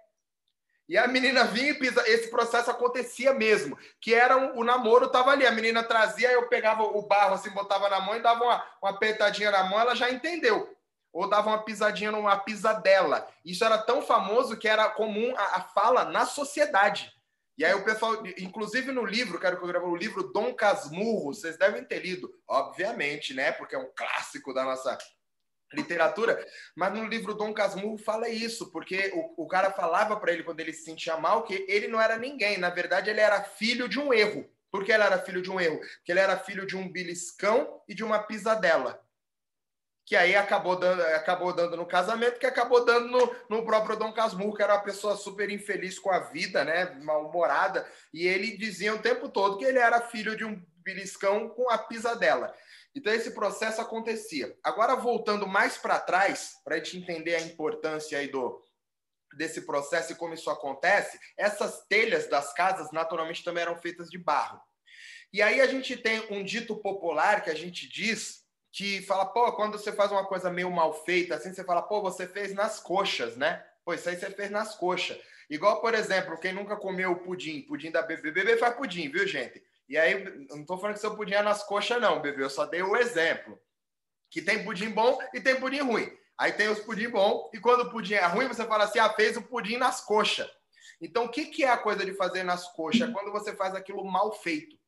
E 0.89 0.97
a 0.97 1.07
menina 1.07 1.45
vinha 1.45 1.71
e 1.71 1.73
pisa. 1.75 2.03
Esse 2.09 2.29
processo 2.29 2.71
acontecia 2.71 3.33
mesmo. 3.33 3.77
Que 3.99 4.13
era 4.13 4.35
um, 4.35 4.57
o 4.57 4.63
namoro 4.63 5.09
tava 5.09 5.31
ali. 5.31 5.45
A 5.45 5.51
menina 5.51 5.83
trazia, 5.83 6.31
eu 6.31 6.49
pegava 6.49 6.83
o 6.83 7.03
barro 7.03 7.35
assim, 7.35 7.49
botava 7.51 7.87
na 7.87 8.01
mão 8.01 8.15
e 8.15 8.21
dava 8.21 8.43
uma, 8.43 8.65
uma 8.81 8.91
apertadinha 8.91 9.51
na 9.51 9.63
mão, 9.63 9.79
ela 9.79 9.95
já 9.95 10.09
entendeu. 10.09 10.75
Ou 11.13 11.29
dava 11.29 11.49
uma 11.49 11.63
pisadinha 11.63 12.11
numa 12.11 12.35
pisadela. 12.35 13.27
Isso 13.45 13.63
era 13.63 13.77
tão 13.77 14.01
famoso 14.01 14.57
que 14.57 14.67
era 14.67 14.89
comum 14.89 15.33
a, 15.37 15.57
a 15.57 15.61
fala 15.61 16.05
na 16.05 16.25
sociedade. 16.25 17.13
E 17.61 17.65
aí 17.65 17.75
o 17.75 17.83
pessoal, 17.83 18.23
inclusive 18.39 18.91
no 18.91 19.05
livro, 19.05 19.39
quero 19.39 19.55
que 19.55 19.63
eu 19.63 19.67
grave 19.67 19.85
o 19.85 19.95
livro 19.95 20.33
Dom 20.33 20.51
Casmurro, 20.51 21.31
vocês 21.31 21.59
devem 21.59 21.83
ter 21.83 21.99
lido, 21.99 22.33
obviamente, 22.47 23.35
né? 23.35 23.51
Porque 23.51 23.75
é 23.75 23.77
um 23.77 23.91
clássico 23.95 24.51
da 24.51 24.63
nossa 24.63 24.97
literatura, 25.71 26.43
mas 26.75 26.91
no 26.91 27.05
livro 27.05 27.35
Dom 27.35 27.53
Casmurro 27.53 27.99
fala 27.99 28.27
isso, 28.27 28.71
porque 28.71 29.11
o, 29.13 29.43
o 29.43 29.47
cara 29.47 29.69
falava 29.69 30.19
para 30.19 30.33
ele 30.33 30.41
quando 30.41 30.59
ele 30.59 30.73
se 30.73 30.85
sentia 30.85 31.17
mal 31.17 31.43
que 31.43 31.63
ele 31.69 31.87
não 31.87 32.01
era 32.01 32.17
ninguém, 32.17 32.57
na 32.57 32.71
verdade 32.71 33.11
ele 33.11 33.21
era 33.21 33.43
filho 33.43 33.87
de 33.87 33.99
um 33.99 34.11
erro. 34.11 34.49
Por 34.71 34.83
que 34.83 34.91
ele 34.91 35.03
era 35.03 35.19
filho 35.19 35.43
de 35.43 35.51
um 35.51 35.61
erro? 35.61 35.77
Porque 35.77 36.11
ele 36.11 36.19
era 36.19 36.39
filho 36.39 36.65
de 36.65 36.75
um 36.75 36.91
beliscão 36.91 37.79
e 37.87 37.93
de 37.93 38.03
uma 38.03 38.23
pisadela 38.23 38.99
que 40.11 40.15
aí 40.17 40.35
acabou 40.35 40.75
dando, 40.75 41.01
acabou 41.03 41.53
dando 41.53 41.77
no 41.77 41.85
casamento, 41.85 42.37
que 42.37 42.45
acabou 42.45 42.83
dando 42.83 43.07
no, 43.07 43.35
no 43.47 43.65
próprio 43.65 43.95
Dom 43.95 44.11
Casmurro, 44.11 44.53
que 44.53 44.61
era 44.61 44.73
uma 44.73 44.83
pessoa 44.83 45.15
super 45.15 45.49
infeliz 45.49 45.97
com 45.97 46.11
a 46.11 46.19
vida, 46.19 46.65
né, 46.65 46.99
mal-humorada, 47.01 47.89
e 48.13 48.27
ele 48.27 48.57
dizia 48.57 48.93
o 48.93 49.01
tempo 49.01 49.29
todo 49.29 49.57
que 49.57 49.63
ele 49.63 49.79
era 49.79 50.01
filho 50.01 50.35
de 50.35 50.43
um 50.43 50.61
beliscão 50.83 51.47
com 51.47 51.69
a 51.69 51.77
pisadela. 51.77 52.53
Então 52.93 53.13
esse 53.13 53.31
processo 53.31 53.79
acontecia. 53.79 54.53
Agora 54.61 54.97
voltando 54.97 55.47
mais 55.47 55.77
para 55.77 55.97
trás, 55.97 56.57
para 56.65 56.75
a 56.75 56.77
gente 56.77 56.97
entender 56.97 57.35
a 57.35 57.41
importância 57.41 58.19
aí 58.19 58.27
do 58.27 58.61
desse 59.37 59.61
processo 59.61 60.11
e 60.11 60.15
como 60.15 60.33
isso 60.33 60.49
acontece, 60.49 61.17
essas 61.37 61.85
telhas 61.87 62.27
das 62.27 62.53
casas 62.53 62.91
naturalmente 62.91 63.45
também 63.45 63.61
eram 63.61 63.77
feitas 63.77 64.09
de 64.09 64.17
barro. 64.17 64.59
E 65.31 65.41
aí 65.41 65.61
a 65.61 65.67
gente 65.67 65.95
tem 65.95 66.27
um 66.29 66.43
dito 66.43 66.75
popular 66.75 67.41
que 67.41 67.49
a 67.49 67.55
gente 67.55 67.87
diz 67.87 68.40
que 68.71 69.01
fala, 69.01 69.25
pô, 69.25 69.51
quando 69.53 69.77
você 69.77 69.91
faz 69.91 70.11
uma 70.11 70.25
coisa 70.25 70.49
meio 70.49 70.71
mal 70.71 70.93
feita, 71.03 71.35
assim, 71.35 71.53
você 71.53 71.63
fala, 71.63 71.81
pô, 71.81 72.01
você 72.01 72.25
fez 72.25 72.53
nas 72.53 72.79
coxas, 72.79 73.35
né? 73.35 73.63
Pô, 73.83 73.93
isso 73.93 74.07
aí 74.07 74.15
você 74.15 74.29
fez 74.29 74.49
nas 74.49 74.75
coxas. 74.75 75.17
Igual, 75.49 75.81
por 75.81 75.93
exemplo, 75.93 76.39
quem 76.39 76.53
nunca 76.53 76.77
comeu 76.77 77.15
pudim, 77.17 77.61
pudim 77.63 77.91
da 77.91 78.01
bebê, 78.01 78.31
bebê 78.31 78.57
faz 78.57 78.75
pudim, 78.75 79.09
viu, 79.09 79.27
gente? 79.27 79.61
E 79.89 79.97
aí, 79.97 80.47
não 80.49 80.65
tô 80.65 80.77
falando 80.77 80.93
que 80.93 81.01
seu 81.01 81.15
pudim 81.15 81.33
é 81.33 81.41
nas 81.41 81.63
coxas, 81.63 82.01
não, 82.01 82.21
bebê, 82.21 82.43
eu 82.43 82.49
só 82.49 82.65
dei 82.65 82.81
o 82.81 82.95
exemplo. 82.95 83.59
Que 84.29 84.41
tem 84.41 84.63
pudim 84.63 84.89
bom 84.89 85.19
e 85.33 85.41
tem 85.41 85.59
pudim 85.59 85.81
ruim. 85.81 86.09
Aí 86.37 86.53
tem 86.53 86.69
os 86.69 86.79
pudim 86.79 87.09
bom, 87.09 87.51
e 87.53 87.59
quando 87.59 87.81
o 87.81 87.91
pudim 87.91 88.13
é 88.13 88.25
ruim, 88.25 88.47
você 88.47 88.65
fala 88.65 88.85
assim: 88.85 88.99
ah, 88.99 89.09
fez 89.13 89.35
o 89.35 89.41
pudim 89.41 89.75
nas 89.77 90.01
coxas. 90.01 90.49
Então, 91.01 91.25
o 91.25 91.29
que, 91.29 91.45
que 91.45 91.63
é 91.63 91.69
a 91.69 91.77
coisa 91.77 92.05
de 92.05 92.13
fazer 92.13 92.43
nas 92.43 92.71
coxas? 92.71 93.09
É 93.09 93.11
quando 93.11 93.31
você 93.31 93.53
faz 93.55 93.75
aquilo 93.75 94.03
mal 94.05 94.31
feito. 94.31 94.79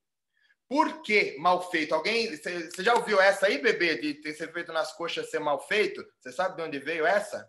Por 0.74 1.04
que 1.04 1.38
mal 1.38 1.70
feito? 1.70 1.94
Alguém. 1.94 2.36
Você 2.36 2.82
já 2.82 2.96
ouviu 2.96 3.22
essa 3.22 3.46
aí, 3.46 3.62
bebê, 3.62 3.96
de 3.96 4.16
ter 4.16 4.34
sido 4.34 4.52
feito 4.52 4.74
nas 4.74 4.92
coxas 4.98 5.30
ser 5.30 5.38
mal 5.38 5.60
feito? 5.68 6.04
Você 6.20 6.32
sabe 6.32 6.56
de 6.56 6.64
onde 6.64 6.80
veio 6.80 7.06
essa? 7.06 7.48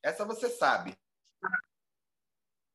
Essa 0.00 0.24
você 0.24 0.48
sabe. 0.48 0.96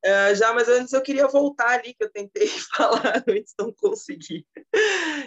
Uh, 0.04 0.34
já, 0.34 0.52
mas 0.52 0.68
antes 0.68 0.92
eu 0.92 1.00
queria 1.00 1.26
voltar 1.26 1.70
ali, 1.70 1.94
que 1.94 2.04
eu 2.04 2.12
tentei 2.12 2.46
falar 2.76 3.24
antes, 3.26 3.54
não 3.58 3.72
consegui. 3.72 4.46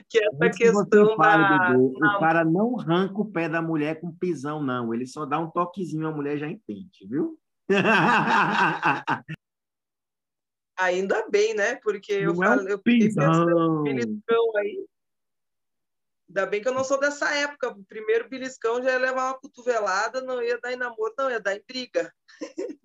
Que 0.07 0.19
é 0.19 0.27
essa 0.27 0.45
antes 0.45 0.57
questão 0.59 1.15
fala, 1.15 1.57
da... 1.57 1.75
O 1.75 2.19
cara 2.19 2.45
não 2.45 2.79
arranca 2.79 3.19
o 3.19 3.31
pé 3.31 3.49
da 3.49 3.63
mulher 3.63 3.99
com 3.99 4.15
pisão, 4.15 4.61
não. 4.61 4.93
Ele 4.93 5.07
só 5.07 5.25
dá 5.25 5.39
um 5.39 5.49
toquezinho, 5.49 6.07
a 6.07 6.11
mulher 6.11 6.37
já 6.37 6.47
entende, 6.47 7.07
viu? 7.07 7.35
Ainda 10.79 11.27
bem, 11.29 11.53
né? 11.53 11.75
Porque 11.75 12.21
não 12.21 12.35
eu 12.35 12.43
é 12.43 12.55
um 12.55 12.67
eu 12.69 12.79
pisão. 12.79 13.83
aí. 14.57 14.85
Ainda 16.29 16.45
bem 16.45 16.61
que 16.61 16.69
eu 16.69 16.73
não 16.73 16.85
sou 16.85 16.97
dessa 16.97 17.29
época. 17.35 17.69
O 17.69 17.83
primeiro 17.83 18.29
beliscão 18.29 18.81
já 18.81 18.91
ia 18.91 18.97
levar 18.97 19.25
uma 19.25 19.39
cotovelada, 19.39 20.21
não 20.21 20.41
ia 20.41 20.57
dar 20.59 20.71
em 20.71 20.77
namoro, 20.77 21.13
não, 21.17 21.29
ia 21.29 21.39
dar 21.39 21.55
em 21.55 21.63
briga. 21.67 22.13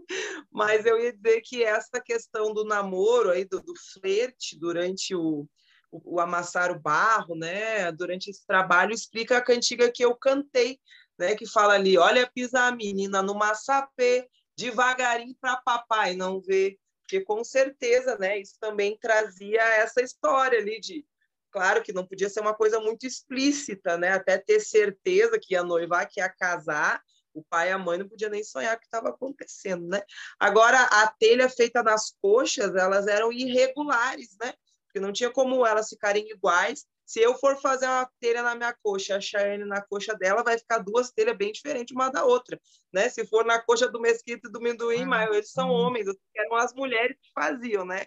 Mas 0.50 0.84
eu 0.84 0.98
ia 0.98 1.12
dizer 1.12 1.40
que 1.42 1.62
essa 1.62 2.00
questão 2.00 2.52
do 2.52 2.64
namoro, 2.64 3.30
aí, 3.30 3.44
do, 3.44 3.60
do 3.60 3.74
flerte 3.92 4.58
durante 4.58 5.14
o, 5.14 5.46
o, 5.92 6.16
o, 6.16 6.20
amassar 6.20 6.72
o 6.72 6.80
barro, 6.80 7.36
né? 7.36 7.92
Durante 7.92 8.28
esse 8.28 8.44
trabalho, 8.44 8.92
explica 8.92 9.38
a 9.38 9.44
cantiga 9.44 9.88
que 9.92 10.04
eu 10.04 10.16
cantei, 10.16 10.80
né? 11.16 11.36
Que 11.36 11.46
fala 11.46 11.74
ali: 11.74 11.96
olha, 11.96 12.28
pisa 12.34 12.62
a 12.62 12.72
menina 12.72 13.22
no 13.22 13.34
massapê, 13.34 14.28
devagarinho 14.56 15.36
para 15.40 15.58
papai 15.58 16.16
não 16.16 16.40
ver. 16.40 16.76
Porque 17.04 17.20
com 17.20 17.44
certeza, 17.44 18.16
né? 18.18 18.38
Isso 18.38 18.56
também 18.58 18.99
trazia 18.99 19.61
essa 19.61 20.00
história 20.02 20.58
ali 20.58 20.80
de 20.80 21.06
claro 21.50 21.82
que 21.82 21.92
não 21.92 22.04
podia 22.04 22.28
ser 22.28 22.40
uma 22.40 22.54
coisa 22.54 22.80
muito 22.80 23.06
explícita, 23.06 23.96
né? 23.96 24.12
Até 24.12 24.38
ter 24.38 24.58
certeza 24.58 25.38
que 25.40 25.54
ia 25.54 25.62
noivar, 25.62 26.08
que 26.08 26.20
ia 26.20 26.28
casar, 26.28 27.00
o 27.32 27.44
pai 27.44 27.68
e 27.68 27.73
a 27.73 27.78
mãe 27.78 27.99
não 27.99 28.08
podiam 28.08 28.30
nem 28.30 28.42
sonhar 28.42 28.76
o 28.76 28.80
que 28.80 28.87
estava 28.87 29.11
acontecendo, 29.11 29.87
né? 29.87 30.02
Agora, 30.38 30.80
a 30.80 31.06
telha 31.08 31.49
feita 31.49 31.82
nas 31.82 32.14
coxas, 32.20 32.75
elas 32.75 33.06
eram 33.06 33.32
irregulares, 33.32 34.37
né? 34.40 34.52
Porque 34.87 35.00
não 35.00 35.12
tinha 35.12 35.30
como 35.30 35.66
elas 35.66 35.88
ficarem 35.88 36.28
iguais. 36.30 36.87
Se 37.04 37.20
eu 37.20 37.34
for 37.34 37.56
fazer 37.61 37.87
uma 37.87 38.08
telha 38.18 38.42
na 38.42 38.54
minha 38.54 38.75
coxa, 38.82 39.16
a 39.16 39.20
Cheyenne 39.20 39.64
na 39.64 39.82
coxa 39.82 40.14
dela, 40.14 40.42
vai 40.42 40.58
ficar 40.58 40.78
duas 40.78 41.11
telhas 41.11 41.37
bem 41.37 41.52
diferentes 41.52 41.94
uma 41.94 42.11
da 42.11 42.25
outra, 42.25 42.58
né? 42.92 43.08
Se 43.08 43.26
for 43.26 43.44
na 43.44 43.61
coxa 43.61 43.88
do 43.88 44.00
Mesquita 44.00 44.49
e 44.49 44.52
do 44.52 44.61
Minduim, 44.61 45.02
ah, 45.02 45.06
mas 45.06 45.30
eles 45.30 45.50
são 45.50 45.68
hum. 45.68 45.73
homens, 45.73 46.06
eram 46.37 46.56
as 46.56 46.73
mulheres 46.73 47.16
que 47.20 47.30
faziam, 47.32 47.84
né? 47.84 48.06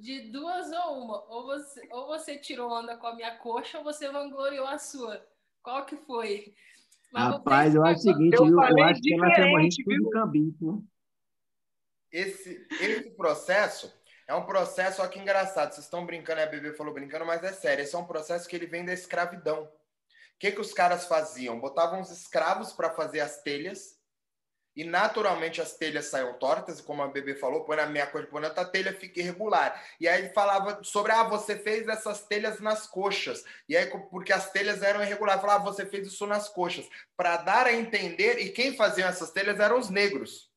de 0.00 0.30
duas 0.30 0.70
ou 0.70 1.04
uma. 1.04 1.24
Ou 1.28 1.46
você, 1.46 1.88
ou 1.90 2.06
você 2.06 2.38
tirou 2.38 2.70
onda 2.70 2.96
com 2.96 3.06
a 3.06 3.14
minha 3.14 3.36
coxa 3.38 3.78
ou 3.78 3.84
você 3.84 4.10
vangloriou 4.10 4.66
a 4.66 4.78
sua. 4.78 5.26
Qual 5.62 5.84
que 5.84 5.96
foi? 5.96 6.54
Mas 7.12 7.32
Rapaz, 7.32 7.74
eu 7.74 7.84
acho 7.84 8.00
o 8.00 8.02
seguinte, 8.02 8.36
eu, 8.36 8.46
eu 8.46 8.84
acho 8.84 9.00
que 9.00 9.14
ela 9.14 9.34
chama 9.34 9.58
a 9.58 9.62
gente 9.62 9.82
tudo 9.82 10.10
cambito. 10.10 10.84
Esse, 12.10 12.66
esse 12.80 13.10
processo 13.10 13.92
é 14.28 14.34
um 14.34 14.44
processo, 14.44 15.00
olha 15.00 15.10
que 15.10 15.18
engraçado, 15.18 15.72
vocês 15.72 15.86
estão 15.86 16.04
brincando, 16.04 16.42
a 16.42 16.46
bebê 16.46 16.74
falou 16.74 16.92
brincando, 16.92 17.24
mas 17.24 17.42
é 17.42 17.52
sério, 17.52 17.82
esse 17.82 17.94
é 17.94 17.98
um 17.98 18.06
processo 18.06 18.46
que 18.46 18.54
ele 18.54 18.66
vem 18.66 18.84
da 18.84 18.92
escravidão. 18.92 19.64
O 19.64 20.38
que, 20.38 20.52
que 20.52 20.60
os 20.60 20.74
caras 20.74 21.06
faziam? 21.06 21.58
Botavam 21.58 22.00
os 22.00 22.10
escravos 22.10 22.72
para 22.74 22.90
fazer 22.90 23.20
as 23.20 23.42
telhas, 23.42 23.98
e 24.76 24.84
naturalmente 24.84 25.60
as 25.60 25.76
telhas 25.76 26.04
saíam 26.06 26.38
tortas, 26.38 26.80
como 26.80 27.02
a 27.02 27.08
bebê 27.08 27.34
falou, 27.34 27.64
põe 27.64 27.78
na 27.78 27.86
minha 27.86 28.06
coxa, 28.06 28.28
põe 28.28 28.42
na 28.42 28.48
outra 28.48 28.64
telha, 28.64 28.92
fica 28.92 29.18
irregular. 29.18 29.82
E 29.98 30.06
aí 30.06 30.20
ele 30.20 30.32
falava 30.32 30.84
sobre, 30.84 31.10
ah, 31.10 31.24
você 31.24 31.58
fez 31.58 31.88
essas 31.88 32.24
telhas 32.26 32.60
nas 32.60 32.86
coxas. 32.86 33.42
E 33.68 33.76
aí, 33.76 33.90
porque 34.08 34.32
as 34.32 34.52
telhas 34.52 34.80
eram 34.80 35.02
irregulares, 35.02 35.40
falava, 35.40 35.62
ah, 35.62 35.72
você 35.72 35.84
fez 35.84 36.06
isso 36.06 36.24
nas 36.28 36.48
coxas. 36.48 36.88
Para 37.16 37.38
dar 37.38 37.66
a 37.66 37.72
entender, 37.72 38.38
e 38.38 38.50
quem 38.50 38.76
fazia 38.76 39.06
essas 39.06 39.32
telhas 39.32 39.58
eram 39.58 39.80
os 39.80 39.90
negros. 39.90 40.48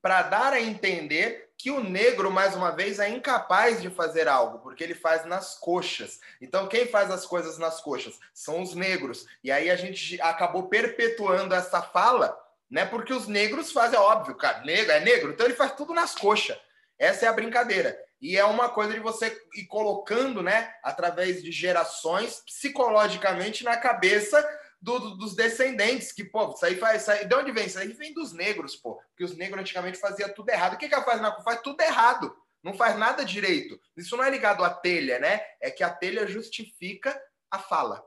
Para 0.00 0.22
dar 0.22 0.54
a 0.54 0.60
entender 0.62 1.45
que 1.58 1.70
o 1.70 1.82
negro, 1.82 2.30
mais 2.30 2.54
uma 2.54 2.70
vez, 2.70 2.98
é 2.98 3.08
incapaz 3.08 3.80
de 3.80 3.90
fazer 3.90 4.28
algo, 4.28 4.58
porque 4.58 4.84
ele 4.84 4.94
faz 4.94 5.24
nas 5.24 5.58
coxas. 5.58 6.20
Então, 6.40 6.68
quem 6.68 6.86
faz 6.86 7.10
as 7.10 7.24
coisas 7.24 7.58
nas 7.58 7.80
coxas? 7.80 8.18
São 8.34 8.62
os 8.62 8.74
negros. 8.74 9.26
E 9.42 9.50
aí 9.50 9.70
a 9.70 9.76
gente 9.76 10.20
acabou 10.20 10.68
perpetuando 10.68 11.54
essa 11.54 11.80
fala 11.80 12.36
né? 12.70 12.84
Porque 12.84 13.12
os 13.12 13.26
negros 13.26 13.72
fazem, 13.72 13.98
é 13.98 14.02
óbvio, 14.02 14.34
cara, 14.34 14.60
negro 14.64 14.92
é 14.92 15.00
negro, 15.00 15.30
então 15.30 15.46
ele 15.46 15.54
faz 15.54 15.74
tudo 15.74 15.94
nas 15.94 16.14
coxas. 16.14 16.56
Essa 16.98 17.26
é 17.26 17.28
a 17.28 17.32
brincadeira. 17.32 17.96
E 18.20 18.36
é 18.36 18.44
uma 18.44 18.70
coisa 18.70 18.94
de 18.94 19.00
você 19.00 19.38
ir 19.54 19.66
colocando, 19.66 20.42
né, 20.42 20.74
através 20.82 21.42
de 21.42 21.52
gerações, 21.52 22.42
psicologicamente 22.46 23.62
na 23.62 23.76
cabeça 23.76 24.42
do, 24.80 24.98
do, 24.98 25.16
dos 25.16 25.34
descendentes, 25.34 26.12
que, 26.12 26.24
pô, 26.24 26.52
isso 26.52 26.64
aí 26.64 26.76
faz. 26.76 27.02
Isso 27.02 27.10
aí, 27.10 27.24
de 27.24 27.34
onde 27.34 27.52
vem? 27.52 27.66
Isso 27.66 27.78
aí 27.78 27.92
vem 27.92 28.12
dos 28.12 28.32
negros, 28.32 28.76
pô. 28.76 28.96
Porque 29.10 29.24
os 29.24 29.36
negros 29.36 29.60
antigamente 29.60 29.98
faziam 29.98 30.32
tudo 30.32 30.50
errado. 30.50 30.74
O 30.74 30.78
que, 30.78 30.88
que 30.88 30.94
ela 30.94 31.04
faz 31.04 31.20
na 31.20 31.40
Faz 31.42 31.60
tudo 31.60 31.80
errado. 31.80 32.36
Não 32.62 32.74
faz 32.74 32.98
nada 32.98 33.24
direito. 33.24 33.80
Isso 33.96 34.16
não 34.16 34.24
é 34.24 34.30
ligado 34.30 34.64
à 34.64 34.70
telha, 34.70 35.18
né? 35.18 35.40
É 35.60 35.70
que 35.70 35.84
a 35.84 35.90
telha 35.90 36.26
justifica 36.26 37.20
a 37.50 37.58
fala. 37.58 38.04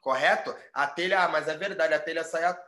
Correto? 0.00 0.54
A 0.72 0.86
telha, 0.86 1.20
ah, 1.22 1.28
mas 1.28 1.48
é 1.48 1.56
verdade, 1.56 1.94
a 1.94 2.00
telha 2.00 2.24
sai 2.24 2.44
a 2.44 2.58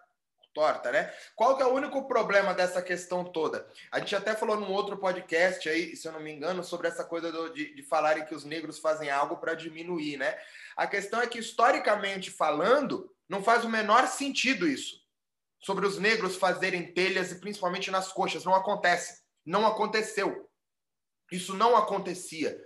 torta, 0.56 0.90
né? 0.90 1.12
Qual 1.34 1.54
que 1.54 1.62
é 1.62 1.66
o 1.66 1.74
único 1.74 2.08
problema 2.08 2.54
dessa 2.54 2.80
questão 2.80 3.22
toda? 3.24 3.68
A 3.92 3.98
gente 3.98 4.16
até 4.16 4.34
falou 4.34 4.56
num 4.56 4.72
outro 4.72 4.96
podcast 4.96 5.68
aí, 5.68 5.94
se 5.94 6.08
eu 6.08 6.12
não 6.12 6.20
me 6.20 6.32
engano, 6.32 6.64
sobre 6.64 6.88
essa 6.88 7.04
coisa 7.04 7.30
do, 7.30 7.52
de, 7.52 7.74
de 7.74 7.82
falarem 7.82 8.24
que 8.24 8.34
os 8.34 8.44
negros 8.44 8.78
fazem 8.78 9.10
algo 9.10 9.36
para 9.36 9.54
diminuir, 9.54 10.16
né? 10.16 10.38
A 10.76 10.86
questão 10.86 11.20
é 11.20 11.26
que, 11.26 11.38
historicamente 11.38 12.30
falando, 12.30 13.10
não 13.28 13.42
faz 13.42 13.64
o 13.64 13.68
menor 13.68 14.06
sentido 14.06 14.68
isso. 14.68 15.00
Sobre 15.58 15.86
os 15.86 15.98
negros 15.98 16.36
fazerem 16.36 16.92
telhas 16.92 17.32
e 17.32 17.40
principalmente 17.40 17.90
nas 17.90 18.12
coxas. 18.12 18.44
Não 18.44 18.54
acontece. 18.54 19.22
Não 19.44 19.66
aconteceu. 19.66 20.48
Isso 21.32 21.54
não 21.54 21.76
acontecia. 21.76 22.62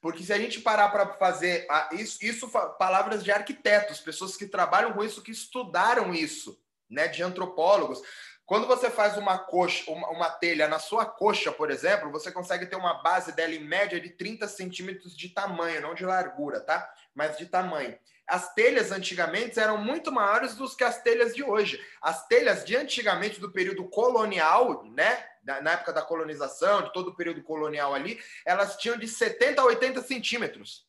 Porque 0.00 0.22
se 0.22 0.32
a 0.32 0.38
gente 0.38 0.60
parar 0.60 0.88
para 0.88 1.14
fazer 1.14 1.66
isso, 1.92 2.24
isso, 2.24 2.48
palavras 2.78 3.22
de 3.22 3.30
arquitetos, 3.30 4.00
pessoas 4.00 4.36
que 4.36 4.46
trabalham 4.46 4.94
com 4.94 5.04
isso, 5.04 5.22
que 5.22 5.30
estudaram 5.30 6.14
isso 6.14 6.58
né, 6.88 7.06
de 7.06 7.22
antropólogos. 7.22 8.00
Quando 8.46 8.66
você 8.66 8.90
faz 8.90 9.16
uma 9.16 9.38
coxa, 9.38 9.88
uma, 9.90 10.08
uma, 10.08 10.30
telha 10.30 10.66
na 10.66 10.78
sua 10.78 11.04
coxa, 11.04 11.52
por 11.52 11.70
exemplo, 11.70 12.10
você 12.10 12.32
consegue 12.32 12.66
ter 12.66 12.76
uma 12.76 12.94
base 12.94 13.30
dela 13.32 13.54
em 13.54 13.62
média 13.62 14.00
de 14.00 14.10
30 14.10 14.48
centímetros 14.48 15.16
de 15.16 15.28
tamanho, 15.28 15.82
não 15.82 15.94
de 15.94 16.04
largura, 16.04 16.60
tá? 16.60 16.92
Mas 17.14 17.36
de 17.36 17.46
tamanho. 17.46 17.98
As 18.26 18.54
telhas 18.54 18.92
antigamente 18.92 19.58
eram 19.58 19.76
muito 19.76 20.12
maiores 20.12 20.54
do 20.54 20.68
que 20.76 20.84
as 20.84 21.02
telhas 21.02 21.34
de 21.34 21.42
hoje. 21.42 21.84
As 22.00 22.26
telhas 22.28 22.64
de 22.64 22.76
antigamente, 22.76 23.40
do 23.40 23.50
período 23.50 23.88
colonial, 23.88 24.84
né? 24.92 25.26
Na 25.42 25.72
época 25.72 25.92
da 25.92 26.02
colonização, 26.02 26.82
de 26.82 26.92
todo 26.92 27.08
o 27.08 27.16
período 27.16 27.42
colonial 27.42 27.94
ali, 27.94 28.20
elas 28.46 28.76
tinham 28.76 28.96
de 28.96 29.08
70 29.08 29.60
a 29.60 29.64
80 29.64 30.02
centímetros. 30.02 30.88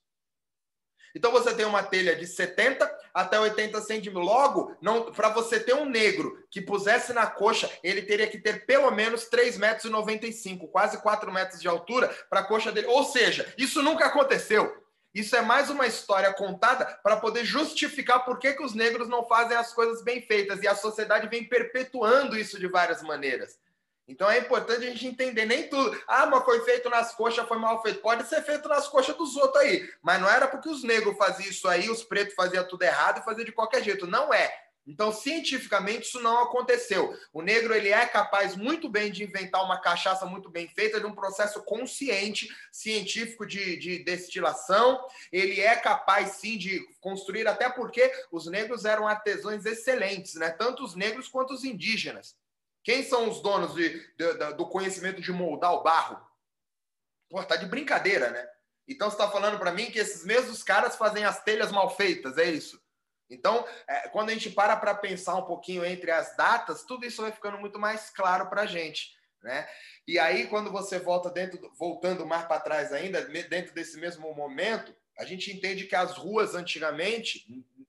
Então 1.16 1.32
você 1.32 1.54
tem 1.54 1.66
uma 1.66 1.84
telha 1.84 2.16
de 2.16 2.26
70 2.26 2.90
até 3.14 3.40
80 3.40 3.82
centímetros. 3.82 4.26
Logo, 4.26 4.78
para 5.14 5.30
você 5.30 5.60
ter 5.60 5.74
um 5.74 5.86
negro 5.86 6.46
que 6.50 6.62
pusesse 6.62 7.12
na 7.12 7.28
coxa, 7.28 7.70
ele 7.84 8.02
teria 8.04 8.28
que 8.28 8.38
ter 8.38 8.66
pelo 8.66 8.92
menos 8.92 9.30
3,95 9.30 9.60
metros, 9.60 10.72
quase 10.72 11.02
4 11.02 11.32
metros 11.32 11.60
de 11.60 11.68
altura 11.68 12.08
para 12.30 12.42
a 12.42 12.46
coxa 12.46 12.72
dele. 12.72 12.88
Ou 12.88 13.04
seja, 13.04 13.52
isso 13.58 13.82
nunca 13.82 14.06
aconteceu. 14.06 14.81
Isso 15.14 15.36
é 15.36 15.42
mais 15.42 15.70
uma 15.70 15.86
história 15.86 16.34
contada 16.34 16.86
para 17.04 17.18
poder 17.18 17.44
justificar 17.44 18.24
por 18.24 18.40
que, 18.40 18.54
que 18.54 18.64
os 18.64 18.74
negros 18.74 19.10
não 19.10 19.26
fazem 19.28 19.58
as 19.58 19.74
coisas 19.74 20.02
bem 20.02 20.22
feitas. 20.22 20.62
E 20.62 20.68
a 20.68 20.76
sociedade 20.76 21.28
vem 21.28 21.44
perpetuando 21.44 22.38
isso 22.38 22.58
de 22.58 22.68
várias 22.68 23.02
maneiras. 23.02 23.60
Então 24.08 24.30
é 24.30 24.40
importante 24.40 24.86
a 24.86 24.90
gente 24.90 25.08
entender 25.08 25.46
nem 25.46 25.68
tudo. 25.70 26.02
Ah, 26.08 26.26
mas 26.26 26.44
foi 26.44 26.62
feito 26.64 26.90
nas 26.90 27.14
coxas, 27.14 27.48
foi 27.48 27.58
mal 27.58 27.82
feito. 27.82 28.00
Pode 28.00 28.28
ser 28.28 28.42
feito 28.44 28.68
nas 28.70 28.88
coxas 28.88 29.16
dos 29.16 29.36
outros 29.36 29.64
aí. 29.64 29.90
Mas 30.02 30.20
não 30.22 30.30
era 30.30 30.48
porque 30.48 30.70
os 30.70 30.84
negros 30.84 31.18
faziam 31.18 31.50
isso 31.50 31.68
aí, 31.68 31.90
os 31.90 32.04
pretos 32.04 32.34
faziam 32.34 32.66
tudo 32.68 32.84
errado 32.84 33.20
e 33.20 33.24
faziam 33.24 33.46
de 33.46 33.52
qualquer 33.52 33.84
jeito. 33.84 34.08
Não 34.08 34.34
é. 34.34 34.71
Então, 34.86 35.12
cientificamente, 35.12 36.08
isso 36.08 36.20
não 36.22 36.40
aconteceu. 36.44 37.16
O 37.32 37.42
negro 37.42 37.74
ele 37.74 37.90
é 37.90 38.06
capaz 38.06 38.56
muito 38.56 38.90
bem 38.90 39.12
de 39.12 39.24
inventar 39.24 39.64
uma 39.64 39.80
cachaça 39.80 40.26
muito 40.26 40.50
bem 40.50 40.68
feita, 40.68 41.00
de 41.00 41.06
um 41.06 41.14
processo 41.14 41.64
consciente, 41.64 42.50
científico 42.72 43.46
de, 43.46 43.78
de 43.78 44.04
destilação. 44.04 45.00
Ele 45.32 45.62
é 45.62 45.76
capaz, 45.76 46.38
sim, 46.38 46.58
de 46.58 46.84
construir, 47.00 47.48
até 47.48 47.70
porque 47.70 48.12
os 48.32 48.48
negros 48.48 48.84
eram 48.84 49.08
artesãos 49.08 49.66
excelentes, 49.66 50.34
né? 50.36 50.50
Tanto 50.50 50.84
os 50.84 50.96
negros 50.96 51.28
quanto 51.28 51.54
os 51.54 51.64
indígenas. 51.64 52.36
Quem 52.84 53.04
são 53.04 53.30
os 53.30 53.40
donos 53.42 53.76
de, 53.76 53.90
de, 54.18 54.54
do 54.56 54.68
conhecimento 54.68 55.22
de 55.22 55.32
moldar 55.32 55.74
o 55.74 55.84
barro? 55.84 56.20
Pô, 57.30 57.44
tá 57.44 57.56
de 57.56 57.68
brincadeira, 57.68 58.32
né? 58.32 58.50
Então 58.88 59.10
você 59.10 59.16
está 59.16 59.30
falando 59.30 59.60
para 59.60 59.72
mim 59.72 59.92
que 59.92 60.00
esses 60.00 60.26
mesmos 60.26 60.64
caras 60.64 60.96
fazem 60.96 61.24
as 61.24 61.44
telhas 61.44 61.72
mal 61.72 61.96
feitas, 61.96 62.38
é 62.40 62.50
isso? 62.50 62.81
Então, 63.32 63.66
é, 63.88 64.10
quando 64.10 64.30
a 64.30 64.34
gente 64.34 64.50
para 64.50 64.76
para 64.76 64.94
pensar 64.94 65.36
um 65.36 65.46
pouquinho 65.46 65.86
entre 65.86 66.12
as 66.12 66.36
datas, 66.36 66.84
tudo 66.84 67.06
isso 67.06 67.22
vai 67.22 67.32
ficando 67.32 67.58
muito 67.58 67.80
mais 67.80 68.10
claro 68.10 68.50
para 68.50 68.64
a 68.64 68.66
gente. 68.66 69.16
Né? 69.42 69.68
E 70.08 70.20
aí, 70.20 70.48
quando 70.48 70.72
você 70.72 71.00
volta 71.00 71.30
dentro, 71.30 71.72
voltando 71.80 72.26
mais 72.26 72.46
para 72.46 72.60
trás 72.60 72.92
ainda, 72.92 73.22
dentro 73.22 73.74
desse 73.74 73.98
mesmo 73.98 74.34
momento, 74.36 74.94
a 75.18 75.24
gente 75.24 75.52
entende 75.52 75.86
que 75.86 75.96
as 75.96 76.18
ruas 76.18 76.56
antigamente, 76.56 77.46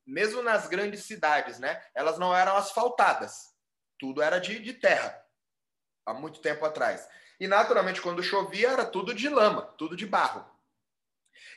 mesmo 0.07 0.43
nas 0.43 0.69
grandes 0.69 1.05
cidades, 1.05 1.59
né, 1.59 1.83
elas 1.95 2.19
não 2.19 2.35
eram 2.35 2.57
asfaltadas. 2.57 3.53
Tudo 3.99 4.23
era 4.23 4.39
de, 4.39 4.61
de 4.61 4.75
terra, 4.75 5.21
há 6.07 6.15
muito 6.15 6.41
tempo 6.41 6.65
atrás. 6.65 7.09
E 7.41 7.49
naturalmente, 7.49 8.01
quando 8.01 8.23
chovia, 8.23 8.71
era 8.71 8.85
tudo 8.85 9.13
de 9.13 9.29
lama, 9.29 9.63
tudo 9.77 9.97
de 9.97 10.07
barro. 10.07 10.52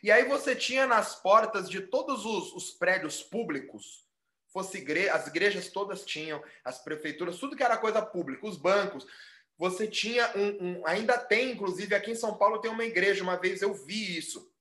E 0.02 0.12
aí 0.12 0.26
você 0.26 0.56
tinha 0.56 0.86
nas 0.86 1.16
portas 1.16 1.70
de 1.70 1.82
todos 1.82 2.26
os, 2.26 2.54
os 2.54 2.72
prédios 2.72 3.24
públicos, 3.24 4.06
fosse 4.52 4.78
igre 4.78 5.10
as 5.10 5.28
igrejas 5.28 5.70
todas 5.70 6.06
tinham, 6.06 6.42
as 6.64 6.82
prefeituras, 6.82 7.38
tudo 7.38 7.56
que 7.56 7.64
era 7.64 7.78
coisa 7.78 8.02
pública, 8.02 8.48
os 8.48 8.58
bancos, 8.58 9.06
você 9.58 9.88
tinha 9.88 10.32
um, 10.36 10.80
um, 10.80 10.88
ainda 10.88 11.18
tem, 11.18 11.52
inclusive 11.52 11.96
aqui 11.96 12.12
em 12.12 12.16
São 12.16 12.38
Paulo 12.38 12.60
tem 12.60 12.72
uma 12.72 12.84
igreja, 12.84 13.24
uma 13.24 13.38
vez 13.38 13.62
eu 13.62 13.74
vi 13.74 14.18
isso, 14.18 14.52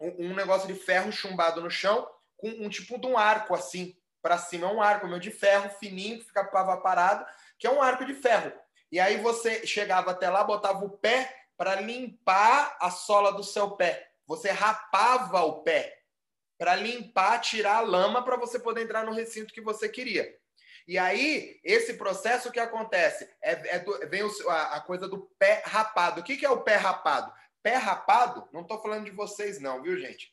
um, 0.00 0.26
um 0.28 0.34
negócio 0.34 0.66
de 0.66 0.74
ferro 0.74 1.12
chumbado 1.12 1.60
no 1.60 1.70
chão, 1.70 2.08
com 2.36 2.48
um 2.48 2.68
tipo 2.68 2.98
de 2.98 3.06
um 3.06 3.16
arco 3.16 3.54
assim, 3.54 3.96
para 4.20 4.38
cima, 4.38 4.68
é 4.68 4.72
um 4.72 4.80
arco 4.80 5.08
meu 5.08 5.18
de 5.18 5.30
ferro 5.30 5.68
fininho, 5.78 6.18
que 6.18 6.26
ficava 6.26 6.76
parado, 6.76 7.26
que 7.58 7.66
é 7.66 7.70
um 7.70 7.82
arco 7.82 8.04
de 8.04 8.14
ferro. 8.14 8.52
E 8.90 9.00
aí 9.00 9.16
você 9.16 9.66
chegava 9.66 10.12
até 10.12 10.30
lá, 10.30 10.44
botava 10.44 10.84
o 10.84 10.90
pé 10.90 11.46
para 11.56 11.80
limpar 11.80 12.76
a 12.80 12.90
sola 12.90 13.32
do 13.32 13.42
seu 13.42 13.72
pé. 13.72 14.11
Você 14.26 14.50
rapava 14.50 15.40
o 15.42 15.62
pé 15.62 15.98
para 16.58 16.76
limpar, 16.76 17.40
tirar 17.40 17.76
a 17.76 17.80
lama 17.80 18.24
para 18.24 18.36
você 18.36 18.58
poder 18.58 18.82
entrar 18.82 19.04
no 19.04 19.12
recinto 19.12 19.52
que 19.52 19.60
você 19.60 19.88
queria. 19.88 20.32
E 20.86 20.98
aí, 20.98 21.60
esse 21.62 21.94
processo 21.94 22.50
que 22.50 22.58
acontece 22.58 23.28
é, 23.42 23.76
é 23.76 23.78
do, 23.78 24.08
vem 24.08 24.22
o, 24.22 24.50
a, 24.50 24.76
a, 24.76 24.80
coisa 24.80 25.08
do 25.08 25.30
pé 25.38 25.62
rapado. 25.64 26.20
O 26.20 26.24
que, 26.24 26.36
que 26.36 26.46
é 26.46 26.50
o 26.50 26.62
pé 26.62 26.76
rapado? 26.76 27.32
Pé 27.62 27.76
rapado, 27.76 28.48
não 28.52 28.62
estou 28.62 28.80
falando 28.82 29.04
de 29.04 29.12
vocês, 29.12 29.60
não, 29.60 29.82
viu, 29.82 29.96
gente? 29.98 30.32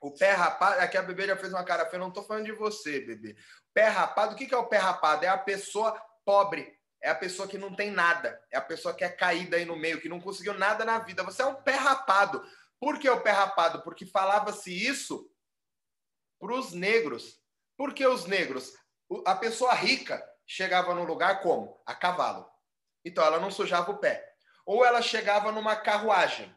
O 0.00 0.10
pé 0.10 0.32
rapado, 0.32 0.80
aqui 0.80 0.96
a 0.96 1.02
bebê 1.02 1.26
já 1.26 1.36
fez 1.36 1.52
uma 1.52 1.64
cara 1.64 1.86
feia, 1.86 2.00
não 2.00 2.08
estou 2.08 2.24
falando 2.24 2.46
de 2.46 2.52
você, 2.52 3.00
bebê. 3.00 3.36
Pé 3.72 3.88
rapado, 3.88 4.34
o 4.34 4.36
que, 4.36 4.46
que 4.46 4.54
é 4.54 4.58
o 4.58 4.66
pé 4.66 4.78
rapado? 4.78 5.24
É 5.24 5.28
a 5.28 5.38
pessoa 5.38 5.98
pobre, 6.24 6.78
é 7.02 7.10
a 7.10 7.14
pessoa 7.14 7.46
que 7.46 7.58
não 7.58 7.74
tem 7.74 7.90
nada, 7.90 8.38
é 8.50 8.56
a 8.56 8.62
pessoa 8.62 8.94
que 8.94 9.04
é 9.04 9.08
caída 9.08 9.56
aí 9.56 9.64
no 9.64 9.76
meio, 9.76 10.00
que 10.00 10.08
não 10.08 10.20
conseguiu 10.20 10.54
nada 10.54 10.84
na 10.84 10.98
vida. 10.98 11.22
Você 11.22 11.42
é 11.42 11.46
um 11.46 11.54
pé 11.54 11.74
rapado. 11.74 12.42
Por 12.84 12.98
que 12.98 13.08
o 13.08 13.22
pé 13.22 13.30
rapado? 13.30 13.80
Porque 13.80 14.04
falava-se 14.04 14.70
isso 14.70 15.26
para 16.38 16.52
os 16.52 16.74
negros. 16.74 17.40
Por 17.78 17.94
que 17.94 18.06
os 18.06 18.26
negros? 18.26 18.74
A 19.24 19.34
pessoa 19.34 19.72
rica 19.72 20.22
chegava 20.46 20.94
no 20.94 21.02
lugar 21.02 21.40
como? 21.40 21.80
A 21.86 21.94
cavalo. 21.94 22.46
Então 23.02 23.24
ela 23.24 23.40
não 23.40 23.50
sujava 23.50 23.90
o 23.90 23.96
pé. 23.96 24.30
Ou 24.66 24.84
ela 24.84 25.00
chegava 25.00 25.50
numa 25.50 25.74
carruagem, 25.74 26.54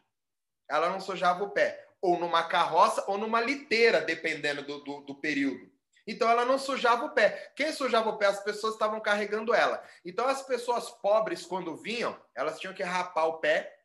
ela 0.68 0.90
não 0.90 1.00
sujava 1.00 1.42
o 1.44 1.50
pé. 1.50 1.82
Ou 2.02 2.20
numa 2.20 2.42
carroça 2.42 3.02
ou 3.08 3.16
numa 3.16 3.40
liteira, 3.40 4.02
dependendo 4.02 4.62
do, 4.62 4.84
do, 4.84 5.00
do 5.00 5.14
período. 5.14 5.72
Então 6.06 6.28
ela 6.28 6.44
não 6.44 6.58
sujava 6.58 7.06
o 7.06 7.14
pé. 7.14 7.54
Quem 7.56 7.72
sujava 7.72 8.10
o 8.10 8.18
pé? 8.18 8.26
As 8.26 8.44
pessoas 8.44 8.74
estavam 8.74 9.00
carregando 9.00 9.54
ela. 9.54 9.82
Então 10.04 10.28
as 10.28 10.42
pessoas 10.42 10.90
pobres, 10.90 11.46
quando 11.46 11.74
vinham, 11.74 12.22
elas 12.34 12.60
tinham 12.60 12.74
que 12.74 12.82
rapar 12.82 13.28
o 13.28 13.38
pé 13.38 13.77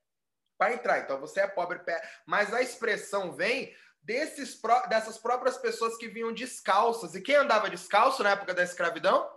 para 0.57 0.73
entrar. 0.73 0.99
Então 0.99 1.19
você 1.19 1.41
é 1.41 1.47
pobre. 1.47 1.79
Mas 2.25 2.53
a 2.53 2.61
expressão 2.61 3.33
vem 3.33 3.73
desses, 4.03 4.59
dessas 4.89 5.17
próprias 5.17 5.57
pessoas 5.57 5.97
que 5.97 6.07
vinham 6.07 6.33
descalças. 6.33 7.15
E 7.15 7.21
quem 7.21 7.35
andava 7.35 7.69
descalço 7.69 8.21
na 8.21 8.31
época 8.31 8.53
da 8.53 8.63
escravidão? 8.63 9.29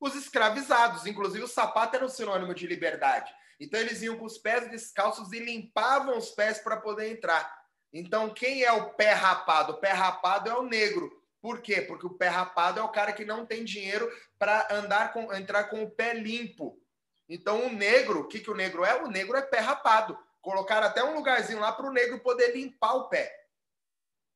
Os 0.00 0.14
escravizados. 0.14 1.06
Inclusive, 1.06 1.44
o 1.44 1.48
sapato 1.48 1.96
era 1.96 2.04
um 2.04 2.08
sinônimo 2.08 2.54
de 2.54 2.66
liberdade. 2.66 3.32
Então, 3.60 3.78
eles 3.78 4.02
iam 4.02 4.16
com 4.16 4.24
os 4.24 4.38
pés 4.38 4.68
descalços 4.70 5.32
e 5.32 5.38
limpavam 5.38 6.18
os 6.18 6.30
pés 6.30 6.58
para 6.58 6.78
poder 6.78 7.10
entrar. 7.10 7.62
Então, 7.92 8.32
quem 8.32 8.64
é 8.64 8.72
o 8.72 8.94
pé 8.94 9.12
rapado? 9.12 9.74
O 9.74 9.78
pé 9.78 9.92
rapado 9.92 10.50
é 10.50 10.54
o 10.54 10.62
negro. 10.62 11.10
Por 11.40 11.60
quê? 11.60 11.82
Porque 11.82 12.06
o 12.06 12.14
pé 12.14 12.28
rapado 12.28 12.80
é 12.80 12.82
o 12.82 12.88
cara 12.88 13.12
que 13.12 13.24
não 13.24 13.44
tem 13.44 13.64
dinheiro 13.64 14.10
para 14.38 14.66
andar 14.70 15.12
com, 15.12 15.32
entrar 15.34 15.64
com 15.64 15.82
o 15.82 15.90
pé 15.90 16.14
limpo. 16.14 16.80
Então, 17.28 17.66
o 17.66 17.72
negro, 17.72 18.20
o 18.20 18.28
que, 18.28 18.40
que 18.40 18.50
o 18.50 18.54
negro 18.54 18.84
é? 18.84 19.02
O 19.02 19.08
negro 19.08 19.36
é 19.36 19.42
pé 19.42 19.58
rapado. 19.58 20.18
Colocaram 20.42 20.88
até 20.88 21.02
um 21.02 21.14
lugarzinho 21.14 21.60
lá 21.60 21.72
para 21.72 21.86
o 21.86 21.92
negro 21.92 22.18
poder 22.18 22.54
limpar 22.54 22.94
o 22.94 23.08
pé. 23.08 23.42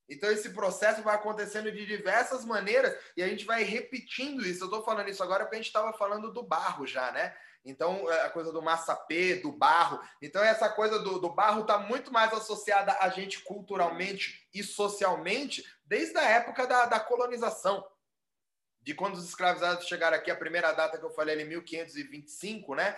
Então, 0.09 0.31
esse 0.31 0.51
processo 0.51 1.03
vai 1.03 1.17
acontecendo 1.17 1.71
de 1.71 1.85
diversas 1.85 2.45
maneiras 2.45 2.97
e 3.17 3.23
a 3.23 3.29
gente 3.29 3.45
vai 3.45 3.65
repetindo 3.65 4.47
isso. 4.47 4.63
Eu 4.63 4.67
estou 4.67 4.85
falando 4.85 5.09
isso 5.09 5.23
agora 5.23 5.45
porque 5.45 5.57
a 5.57 5.59
gente 5.59 5.67
estava 5.67 5.93
falando 5.93 6.33
do 6.33 6.45
barro 6.45 6.87
já, 6.87 7.11
né? 7.11 7.37
Então, 7.65 8.09
é 8.09 8.23
a 8.23 8.31
coisa 8.31 8.53
do 8.53 8.63
massapê, 8.63 9.35
do 9.35 9.51
barro. 9.51 10.01
Então, 10.23 10.41
essa 10.43 10.69
coisa 10.69 11.01
do, 11.01 11.19
do 11.19 11.31
barro 11.31 11.63
está 11.63 11.77
muito 11.79 12.13
mais 12.13 12.33
associada 12.33 12.97
a 13.01 13.09
gente 13.09 13.41
culturalmente 13.43 14.49
e 14.55 14.63
socialmente 14.63 15.65
desde 15.85 16.17
a 16.17 16.23
época 16.23 16.65
da, 16.69 16.87
da 16.87 17.01
colonização. 17.01 17.85
De 18.81 18.95
quando 18.95 19.15
os 19.17 19.25
escravizados 19.25 19.89
chegaram 19.89 20.17
aqui, 20.17 20.31
a 20.31 20.37
primeira 20.37 20.71
data 20.71 20.97
que 20.97 21.05
eu 21.05 21.11
falei, 21.11 21.43
em 21.43 21.45
1525, 21.45 22.77
né? 22.77 22.97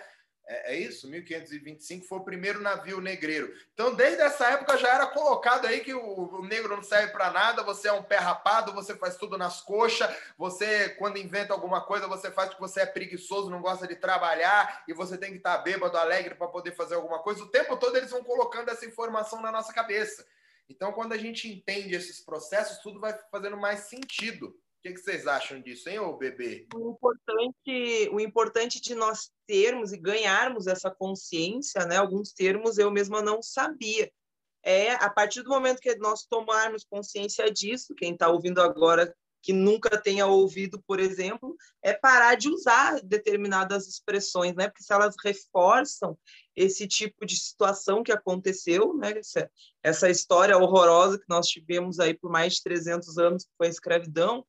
É, 0.51 0.73
é, 0.73 0.79
isso? 0.79 1.07
1525 1.07 2.07
foi 2.07 2.17
o 2.17 2.23
primeiro 2.23 2.59
navio 2.59 2.99
negreiro. 2.99 3.53
Então, 3.71 3.93
desde 3.93 4.23
essa 4.23 4.47
época 4.47 4.77
já 4.77 4.95
era 4.95 5.05
colocado 5.05 5.67
aí 5.67 5.81
que 5.81 5.93
o, 5.93 6.01
o 6.01 6.43
negro 6.43 6.75
não 6.75 6.81
serve 6.81 7.11
para 7.11 7.29
nada, 7.29 7.61
você 7.61 7.87
é 7.87 7.93
um 7.93 8.01
pé 8.01 8.17
rapado, 8.17 8.73
você 8.73 8.95
faz 8.95 9.15
tudo 9.15 9.37
nas 9.37 9.61
coxas, 9.61 10.09
você, 10.35 10.89
quando 10.97 11.19
inventa 11.19 11.53
alguma 11.53 11.81
coisa, 11.81 12.07
você 12.07 12.31
faz 12.31 12.49
porque 12.49 12.63
você 12.63 12.81
é 12.81 12.85
preguiçoso, 12.87 13.51
não 13.51 13.61
gosta 13.61 13.87
de 13.87 13.95
trabalhar 13.95 14.83
e 14.87 14.93
você 14.93 15.19
tem 15.19 15.29
que 15.29 15.37
estar 15.37 15.57
tá 15.57 15.63
bêbado, 15.63 15.95
alegre 15.95 16.33
para 16.33 16.47
poder 16.47 16.71
fazer 16.71 16.95
alguma 16.95 17.19
coisa. 17.19 17.43
O 17.43 17.49
tempo 17.49 17.77
todo 17.77 17.95
eles 17.95 18.09
vão 18.09 18.23
colocando 18.23 18.69
essa 18.69 18.87
informação 18.87 19.43
na 19.43 19.51
nossa 19.51 19.71
cabeça. 19.71 20.25
Então, 20.67 20.91
quando 20.91 21.13
a 21.13 21.17
gente 21.17 21.47
entende 21.47 21.93
esses 21.93 22.19
processos, 22.21 22.79
tudo 22.79 22.99
vai 22.99 23.15
fazendo 23.31 23.55
mais 23.55 23.81
sentido. 23.81 24.59
O 24.79 24.81
que, 24.81 24.95
vocês 24.95 25.27
acham 25.27 25.61
disso, 25.61 25.89
hein, 25.89 25.99
ô 25.99 26.15
bebê? 26.15 26.65
O 26.73 26.91
importante, 26.91 28.09
o 28.13 28.19
importante 28.19 28.81
de 28.81 28.95
nós 28.95 29.29
termos 29.45 29.91
e 29.91 29.97
ganharmos 29.97 30.67
essa 30.67 30.89
consciência, 30.89 31.85
né? 31.85 31.97
Alguns 31.97 32.31
termos 32.31 32.77
eu 32.77 32.89
mesma 32.89 33.21
não 33.21 33.41
sabia. 33.41 34.09
É 34.63 34.93
a 34.93 35.09
partir 35.09 35.41
do 35.41 35.49
momento 35.49 35.81
que 35.81 35.93
nós 35.95 36.25
tomarmos 36.25 36.85
consciência 36.85 37.51
disso, 37.51 37.93
quem 37.93 38.13
está 38.13 38.29
ouvindo 38.29 38.61
agora 38.61 39.13
que 39.41 39.51
nunca 39.51 40.01
tenha 40.01 40.27
ouvido, 40.27 40.81
por 40.87 40.99
exemplo, 40.99 41.55
é 41.83 41.93
parar 41.93 42.35
de 42.35 42.49
usar 42.49 43.01
determinadas 43.01 43.85
expressões, 43.85 44.55
né? 44.55 44.69
Porque 44.69 44.83
se 44.83 44.93
elas 44.93 45.15
reforçam 45.21 46.17
esse 46.59 46.85
tipo 46.85 47.25
de 47.25 47.37
situação 47.37 48.03
que 48.03 48.11
aconteceu, 48.11 48.93
né? 48.93 49.17
Essa, 49.17 49.49
essa 49.81 50.09
história 50.09 50.57
horrorosa 50.57 51.17
que 51.17 51.25
nós 51.29 51.47
tivemos 51.47 52.01
aí 52.01 52.13
por 52.13 52.29
mais 52.29 52.55
de 52.55 52.63
300 52.63 53.17
anos, 53.17 53.45
que 53.45 53.51
foi 53.57 53.67
a 53.67 53.69
escravidão, 53.69 54.45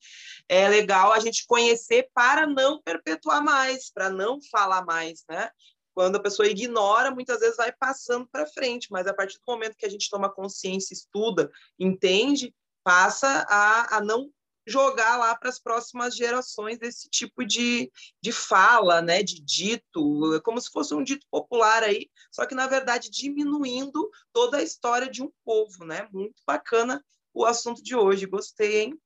é 0.49 0.68
legal 0.68 1.12
a 1.12 1.20
gente 1.20 1.46
conhecer 1.46 2.11
para 2.12 2.49
não 2.49 2.83
perpetuar 2.83 3.44
mais, 3.44 3.92
para 3.92 4.11
não 4.11 4.40
falar 4.51 4.85
mais, 4.85 5.23
né? 5.31 5.51
Quando 5.94 6.16
a 6.16 6.23
pessoa 6.23 6.49
ignora, 6.49 7.12
muitas 7.12 7.38
vezes 7.38 7.57
vai 7.57 7.73
passando 7.73 8.27
para 8.27 8.46
frente, 8.46 8.88
mas 8.90 9.07
a 9.07 9.14
partir 9.14 9.38
do 9.38 9.44
momento 9.46 9.77
que 9.77 9.87
a 9.87 9.90
gente 9.90 10.11
toma 10.11 10.29
consciência, 10.29 10.92
estuda, 10.92 11.49
entende, 11.79 12.53
passa 12.83 13.46
a, 13.49 13.99
a 13.99 14.01
não 14.01 14.33
jogar 14.71 15.17
lá 15.17 15.35
para 15.37 15.49
as 15.49 15.59
próximas 15.59 16.15
gerações 16.15 16.79
esse 16.81 17.09
tipo 17.11 17.45
de, 17.45 17.91
de 18.23 18.33
fala, 18.33 19.03
né, 19.03 19.23
de 19.23 19.43
dito, 19.43 20.41
como 20.45 20.61
se 20.61 20.71
fosse 20.71 20.95
um 20.95 21.03
dito 21.03 21.27
popular 21.31 21.83
aí, 21.83 22.09
só 22.31 22.47
que 22.47 22.55
na 22.55 22.67
verdade 22.67 23.11
diminuindo 23.11 24.11
toda 24.33 24.59
a 24.59 24.63
história 24.63 25.11
de 25.11 25.23
um 25.23 25.33
povo, 25.45 25.85
né? 25.85 26.09
Muito 26.13 26.43
bacana 26.47 27.05
o 27.35 27.45
assunto 27.45 27.83
de 27.83 27.97
hoje, 27.97 28.27
gostei, 28.27 28.83
hein? 28.83 29.01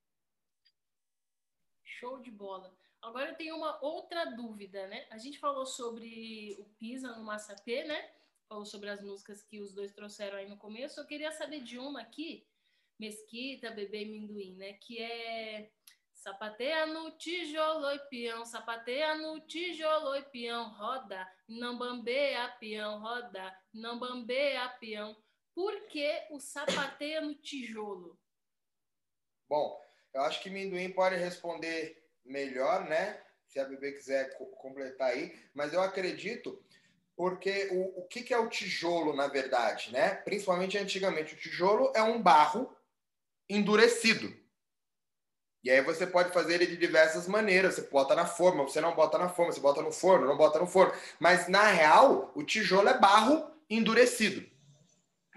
Show 1.83 2.21
de 2.21 2.31
bola. 2.31 2.77
Agora 3.03 3.31
eu 3.31 3.37
tenho 3.37 3.57
uma 3.57 3.83
outra 3.85 4.25
dúvida, 4.25 4.87
né? 4.87 5.07
A 5.11 5.19
gente 5.19 5.39
falou 5.39 5.67
sobre 5.67 6.57
o 6.59 6.65
Pisa 6.79 7.15
no 7.17 7.25
Massapê, 7.25 7.85
né? 7.85 8.11
Falou 8.49 8.65
sobre 8.65 8.89
as 8.91 9.03
músicas 9.03 9.43
que 9.43 9.61
os 9.61 9.75
dois 9.75 9.93
trouxeram 9.93 10.39
aí 10.39 10.49
no 10.49 10.57
começo. 10.57 11.01
Eu 11.01 11.07
queria 11.07 11.31
saber 11.33 11.61
de 11.63 11.79
uma 11.79 12.01
aqui 12.01 12.47
mesquita, 12.99 13.71
bebê 13.71 14.05
minduim, 14.05 14.57
né? 14.57 14.75
Que 14.75 15.03
é 15.03 15.71
sapateia 16.15 16.87
no 16.87 17.11
tijolo 17.13 17.91
e 17.91 17.99
peão, 18.09 18.47
sapateia 18.47 19.15
no 19.15 19.41
tijolo 19.41 20.17
e 20.17 20.23
peão, 20.23 20.71
roda, 20.71 21.29
não 21.47 21.77
bambeia 21.77 22.49
peão, 22.59 22.99
roda, 23.01 23.55
não 23.73 23.99
bambeia 23.99 24.69
peão. 24.81 25.15
Por 25.55 25.87
que 25.89 26.27
o 26.31 26.41
sapateia 26.41 27.21
no 27.21 27.35
tijolo? 27.35 28.19
Bom, 29.49 29.79
eu 30.15 30.23
acho 30.23 30.43
que 30.43 30.51
Minduim 30.51 30.91
pode 30.91 31.17
responder 31.17 32.03
melhor, 32.25 32.89
né? 32.89 33.23
Se 33.47 33.61
a 33.61 33.65
bebê 33.65 33.93
quiser 33.93 34.37
completar 34.57 35.11
aí, 35.11 35.39
mas 35.53 35.73
eu 35.73 35.83
acredito 35.83 36.65
porque 37.17 37.69
o, 37.71 38.01
o 38.01 38.09
que, 38.09 38.23
que 38.23 38.35
é 38.35 38.39
o 38.39 38.49
tijolo, 38.49 39.15
na 39.15 39.29
verdade, 39.29 39.93
né? 39.93 40.15
Principalmente 40.17 40.79
antigamente, 40.79 41.35
o 41.35 41.39
tijolo 41.39 41.93
é 41.95 42.03
um 42.03 42.21
barro 42.21 42.74
endurecido. 43.49 44.33
E 45.65 45.71
aí 45.71 45.81
você 45.81 46.07
pode 46.07 46.31
fazer 46.31 46.55
ele 46.55 46.67
de 46.67 46.77
diversas 46.77 47.27
maneiras. 47.27 47.75
Você 47.75 47.89
bota 47.89 48.15
na 48.15 48.27
forma, 48.27 48.65
você 48.65 48.81
não 48.81 48.95
bota 48.95 49.17
na 49.17 49.31
forma, 49.31 49.51
você 49.51 49.61
bota 49.61 49.81
no 49.81 49.91
forno, 49.91 50.27
não 50.27 50.37
bota 50.37 50.59
no 50.59 50.67
forno. 50.67 50.93
Mas 51.19 51.49
na 51.49 51.63
real, 51.69 52.31
o 52.35 52.43
tijolo 52.43 52.89
é 52.89 52.99
barro 52.99 53.51
endurecido. 53.71 54.47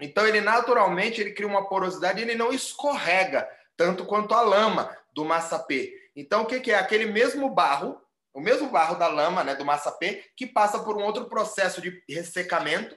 Então 0.00 0.26
ele 0.26 0.40
naturalmente 0.40 1.20
ele 1.20 1.32
cria 1.32 1.48
uma 1.48 1.66
porosidade, 1.66 2.20
ele 2.20 2.34
não 2.34 2.52
escorrega 2.52 3.48
tanto 3.76 4.04
quanto 4.04 4.34
a 4.34 4.42
lama 4.42 4.94
do 5.14 5.24
massapê. 5.24 5.94
Então 6.14 6.42
o 6.42 6.46
que, 6.46 6.60
que 6.60 6.70
é 6.70 6.76
aquele 6.76 7.06
mesmo 7.06 7.48
barro, 7.48 8.00
o 8.34 8.40
mesmo 8.40 8.68
barro 8.68 8.96
da 8.96 9.08
lama, 9.08 9.42
né, 9.42 9.54
do 9.54 9.64
massapê, 9.64 10.24
que 10.36 10.46
passa 10.46 10.78
por 10.78 10.96
um 10.96 11.02
outro 11.02 11.24
processo 11.26 11.80
de 11.80 12.02
ressecamento 12.08 12.96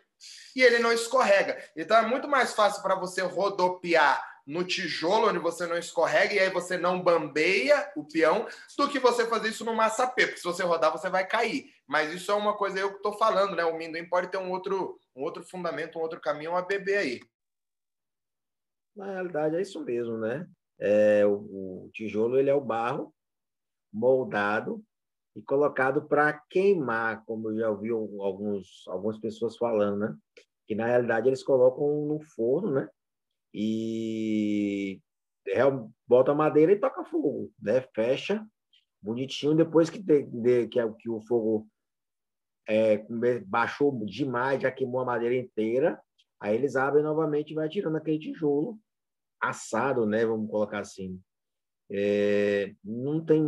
e 0.55 0.61
ele 0.61 0.79
não 0.79 0.91
escorrega. 0.91 1.57
Então 1.75 1.97
é 1.97 2.01
muito 2.01 2.27
mais 2.27 2.53
fácil 2.53 2.83
para 2.83 2.95
você 2.95 3.21
rodopiar 3.21 4.30
no 4.51 4.65
tijolo 4.65 5.29
onde 5.29 5.39
você 5.39 5.65
não 5.65 5.77
escorrega 5.77 6.33
e 6.33 6.39
aí 6.39 6.49
você 6.49 6.77
não 6.77 7.01
bambeia 7.01 7.89
o 7.95 8.03
peão 8.03 8.45
do 8.77 8.89
que 8.89 8.99
você 8.99 9.25
fazer 9.25 9.47
isso 9.47 9.63
no 9.63 9.73
massapê, 9.73 10.25
porque 10.25 10.39
se 10.39 10.43
você 10.43 10.61
rodar 10.61 10.91
você 10.91 11.09
vai 11.09 11.25
cair. 11.25 11.73
Mas 11.87 12.13
isso 12.13 12.29
é 12.31 12.35
uma 12.35 12.57
coisa 12.57 12.77
eu 12.77 12.89
que 12.89 12.97
estou 12.97 13.13
falando, 13.13 13.55
né? 13.55 13.63
O 13.63 13.77
minduim 13.77 14.07
pode 14.09 14.29
ter 14.29 14.37
um 14.37 14.51
outro, 14.51 14.99
um 15.15 15.23
outro 15.23 15.41
fundamento, 15.41 15.97
um 15.97 16.01
outro 16.01 16.19
caminho 16.19 16.53
a 16.53 16.61
beber 16.61 16.97
aí. 16.97 17.21
Na 18.93 19.05
realidade 19.05 19.55
é 19.55 19.61
isso 19.61 19.81
mesmo, 19.85 20.17
né? 20.17 20.45
É, 20.77 21.25
o, 21.25 21.85
o 21.85 21.89
tijolo 21.93 22.37
ele 22.37 22.49
é 22.49 22.53
o 22.53 22.59
barro 22.59 23.13
moldado 23.93 24.83
e 25.33 25.41
colocado 25.41 26.09
para 26.09 26.33
queimar, 26.49 27.23
como 27.23 27.51
eu 27.51 27.57
já 27.57 27.69
ouvi 27.69 27.89
alguns, 27.89 28.85
algumas 28.89 29.17
pessoas 29.17 29.55
falando, 29.55 29.97
né? 29.97 30.17
Que 30.67 30.75
na 30.75 30.87
realidade 30.87 31.29
eles 31.29 31.41
colocam 31.41 32.05
no 32.05 32.19
forno, 32.19 32.71
né? 32.73 32.89
E 33.53 35.01
bota 36.07 36.33
madeira 36.33 36.71
e 36.71 36.79
toca 36.79 37.03
fogo, 37.05 37.51
né? 37.59 37.81
Fecha 37.93 38.45
bonitinho 39.01 39.55
depois 39.55 39.89
que, 39.89 39.99
de, 39.99 40.23
de, 40.23 40.67
que, 40.67 40.79
que 40.99 41.09
o 41.09 41.19
fogo 41.21 41.67
é, 42.67 43.03
baixou 43.45 44.05
demais, 44.05 44.61
já 44.61 44.71
queimou 44.71 45.01
a 45.01 45.05
madeira 45.05 45.35
inteira. 45.35 45.99
Aí 46.39 46.55
eles 46.55 46.75
abrem 46.75 47.03
novamente 47.03 47.51
e 47.51 47.55
vai 47.55 47.67
tirando 47.67 47.97
aquele 47.97 48.19
tijolo 48.19 48.79
assado, 49.39 50.05
né? 50.05 50.25
Vamos 50.25 50.49
colocar 50.49 50.79
assim. 50.79 51.19
É, 51.89 52.73
não 52.83 53.23
tem 53.23 53.43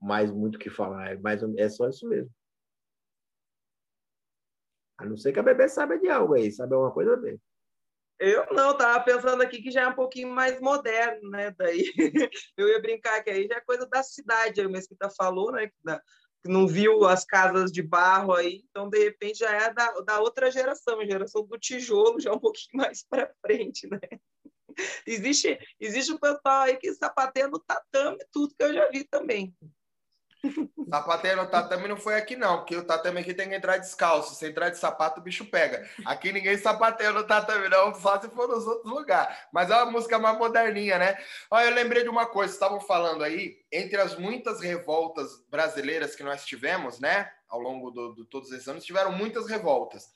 mais 0.00 0.30
muito 0.30 0.56
o 0.56 0.58
que 0.58 0.70
falar, 0.70 1.18
mas 1.20 1.42
é 1.58 1.68
só 1.68 1.88
isso 1.88 2.08
mesmo. 2.08 2.30
A 4.98 5.04
não 5.04 5.16
ser 5.16 5.32
que 5.32 5.40
a 5.40 5.42
bebê 5.42 5.66
saiba 5.68 5.98
de 5.98 6.08
algo 6.08 6.34
aí, 6.34 6.52
sabe 6.52 6.74
alguma 6.74 6.92
coisa, 6.92 7.16
bebê? 7.16 7.40
Eu 8.20 8.46
não, 8.52 8.76
tava 8.76 9.02
pensando 9.02 9.42
aqui 9.42 9.62
que 9.62 9.70
já 9.70 9.80
é 9.80 9.88
um 9.88 9.94
pouquinho 9.94 10.28
mais 10.28 10.60
moderno, 10.60 11.30
né? 11.30 11.54
Daí 11.56 11.82
eu 12.54 12.68
ia 12.68 12.80
brincar 12.80 13.24
que 13.24 13.30
aí 13.30 13.48
já 13.48 13.56
é 13.56 13.60
coisa 13.62 13.86
da 13.86 14.02
cidade, 14.02 14.60
aí 14.60 14.66
o 14.66 14.70
Mesquita 14.70 15.08
falou, 15.08 15.50
né? 15.50 15.68
Que, 15.68 16.00
não 16.44 16.66
viu 16.66 17.06
as 17.06 17.24
casas 17.24 17.72
de 17.72 17.82
barro 17.82 18.34
aí, 18.34 18.62
então 18.70 18.88
de 18.88 18.98
repente 18.98 19.38
já 19.38 19.50
é 19.50 19.72
da, 19.72 19.90
da 20.00 20.20
outra 20.20 20.50
geração, 20.50 21.00
a 21.00 21.04
geração 21.04 21.44
do 21.46 21.58
tijolo, 21.58 22.20
já 22.20 22.30
é 22.30 22.32
um 22.32 22.38
pouquinho 22.38 22.82
mais 22.82 23.02
para 23.02 23.32
frente, 23.40 23.88
né? 23.88 23.98
Existe, 25.06 25.58
existe 25.78 26.12
um 26.12 26.18
pessoal 26.18 26.62
aí 26.62 26.76
que 26.76 26.92
sapateia 26.94 27.48
no 27.48 27.58
tatame, 27.58 28.18
tudo 28.30 28.54
que 28.54 28.62
eu 28.62 28.72
já 28.72 28.88
vi 28.90 29.04
também. 29.04 29.54
Sapateia 30.88 31.36
no 31.36 31.46
tatame 31.46 31.86
não 31.86 31.96
foi 31.96 32.16
aqui, 32.16 32.34
não, 32.34 32.58
porque 32.58 32.76
o 32.76 32.84
tatame 32.84 33.20
aqui 33.20 33.32
tem 33.32 33.48
que 33.48 33.54
entrar 33.54 33.76
descalço. 33.76 34.34
Se 34.34 34.46
entrar 34.46 34.70
de 34.70 34.78
sapato, 34.78 35.20
o 35.20 35.22
bicho 35.22 35.44
pega. 35.44 35.88
Aqui 36.04 36.32
ninguém 36.32 36.56
sapateia 36.56 37.12
no 37.12 37.24
tatame, 37.24 37.68
não, 37.68 37.94
só 37.94 38.20
se 38.20 38.28
for 38.30 38.48
nos 38.48 38.66
outros 38.66 38.92
lugares. 38.92 39.36
Mas 39.52 39.70
é 39.70 39.74
uma 39.76 39.90
música 39.90 40.18
mais 40.18 40.36
moderninha, 40.38 40.98
né? 40.98 41.16
Olha, 41.50 41.66
eu 41.66 41.74
lembrei 41.74 42.02
de 42.02 42.08
uma 42.08 42.26
coisa, 42.26 42.52
estavam 42.52 42.80
falando 42.80 43.22
aí, 43.22 43.58
entre 43.70 44.00
as 44.00 44.16
muitas 44.16 44.60
revoltas 44.60 45.40
brasileiras 45.48 46.16
que 46.16 46.22
nós 46.22 46.44
tivemos, 46.44 46.98
né, 46.98 47.30
ao 47.48 47.60
longo 47.60 47.90
de 47.90 48.16
do, 48.16 48.24
todos 48.24 48.50
esses 48.50 48.66
anos, 48.66 48.84
tiveram 48.84 49.12
muitas 49.12 49.46
revoltas. 49.46 50.08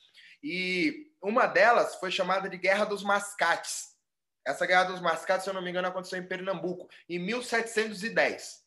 E 0.43 1.11
uma 1.23 1.47
delas 1.47 1.95
foi 1.97 2.11
chamada 2.11 2.49
de 2.49 2.59
Guerra 2.59 2.85
dos 2.85 3.03
Mascates. 3.03 3.95
Essa 4.45 4.67
Guerra 4.67 4.85
dos 4.85 5.01
Mascates, 5.01 5.45
se 5.45 5.51
eu 5.51 5.55
não 5.55 5.63
me 5.63 5.71
engano, 5.71 5.89
aconteceu 5.89 6.19
em 6.19 6.27
Pernambuco, 6.27 6.89
em 7.09 7.19
1710. 7.19 8.64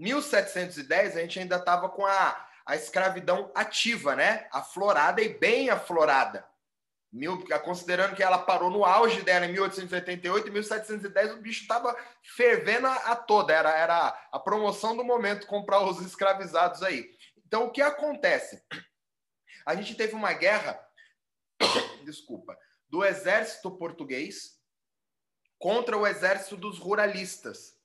1710 0.00 1.16
a 1.16 1.20
gente 1.20 1.38
ainda 1.38 1.56
estava 1.56 1.88
com 1.88 2.06
a, 2.06 2.48
a 2.64 2.74
escravidão 2.74 3.50
ativa, 3.54 4.16
né? 4.16 4.48
Aflorada 4.50 5.20
e 5.20 5.28
bem 5.28 5.68
aflorada. 5.68 6.48
Mil, 7.12 7.44
considerando 7.64 8.14
que 8.14 8.22
ela 8.22 8.38
parou 8.38 8.70
no 8.70 8.84
auge 8.84 9.22
dela 9.22 9.44
em 9.44 9.52
1888, 9.52 10.48
em 10.48 10.52
1710 10.52 11.32
o 11.32 11.42
bicho 11.42 11.62
estava 11.62 11.94
fervendo 12.22 12.86
a, 12.86 12.94
a, 12.94 13.16
toda, 13.16 13.52
era, 13.52 13.76
era 13.76 14.28
a 14.30 14.38
promoção 14.38 14.96
do 14.96 15.04
momento 15.04 15.46
comprar 15.46 15.80
os 15.80 16.00
escravizados 16.00 16.82
aí. 16.82 17.10
Então 17.44 17.66
o 17.66 17.70
que 17.70 17.82
acontece? 17.82 18.62
A 19.66 19.74
gente 19.74 19.96
teve 19.96 20.14
uma 20.14 20.32
guerra, 20.32 20.80
desculpa, 22.06 22.56
do 22.88 23.04
exército 23.04 23.72
português 23.72 24.58
contra 25.58 25.98
o 25.98 26.06
exército 26.06 26.56
dos 26.56 26.78
ruralistas. 26.78 27.79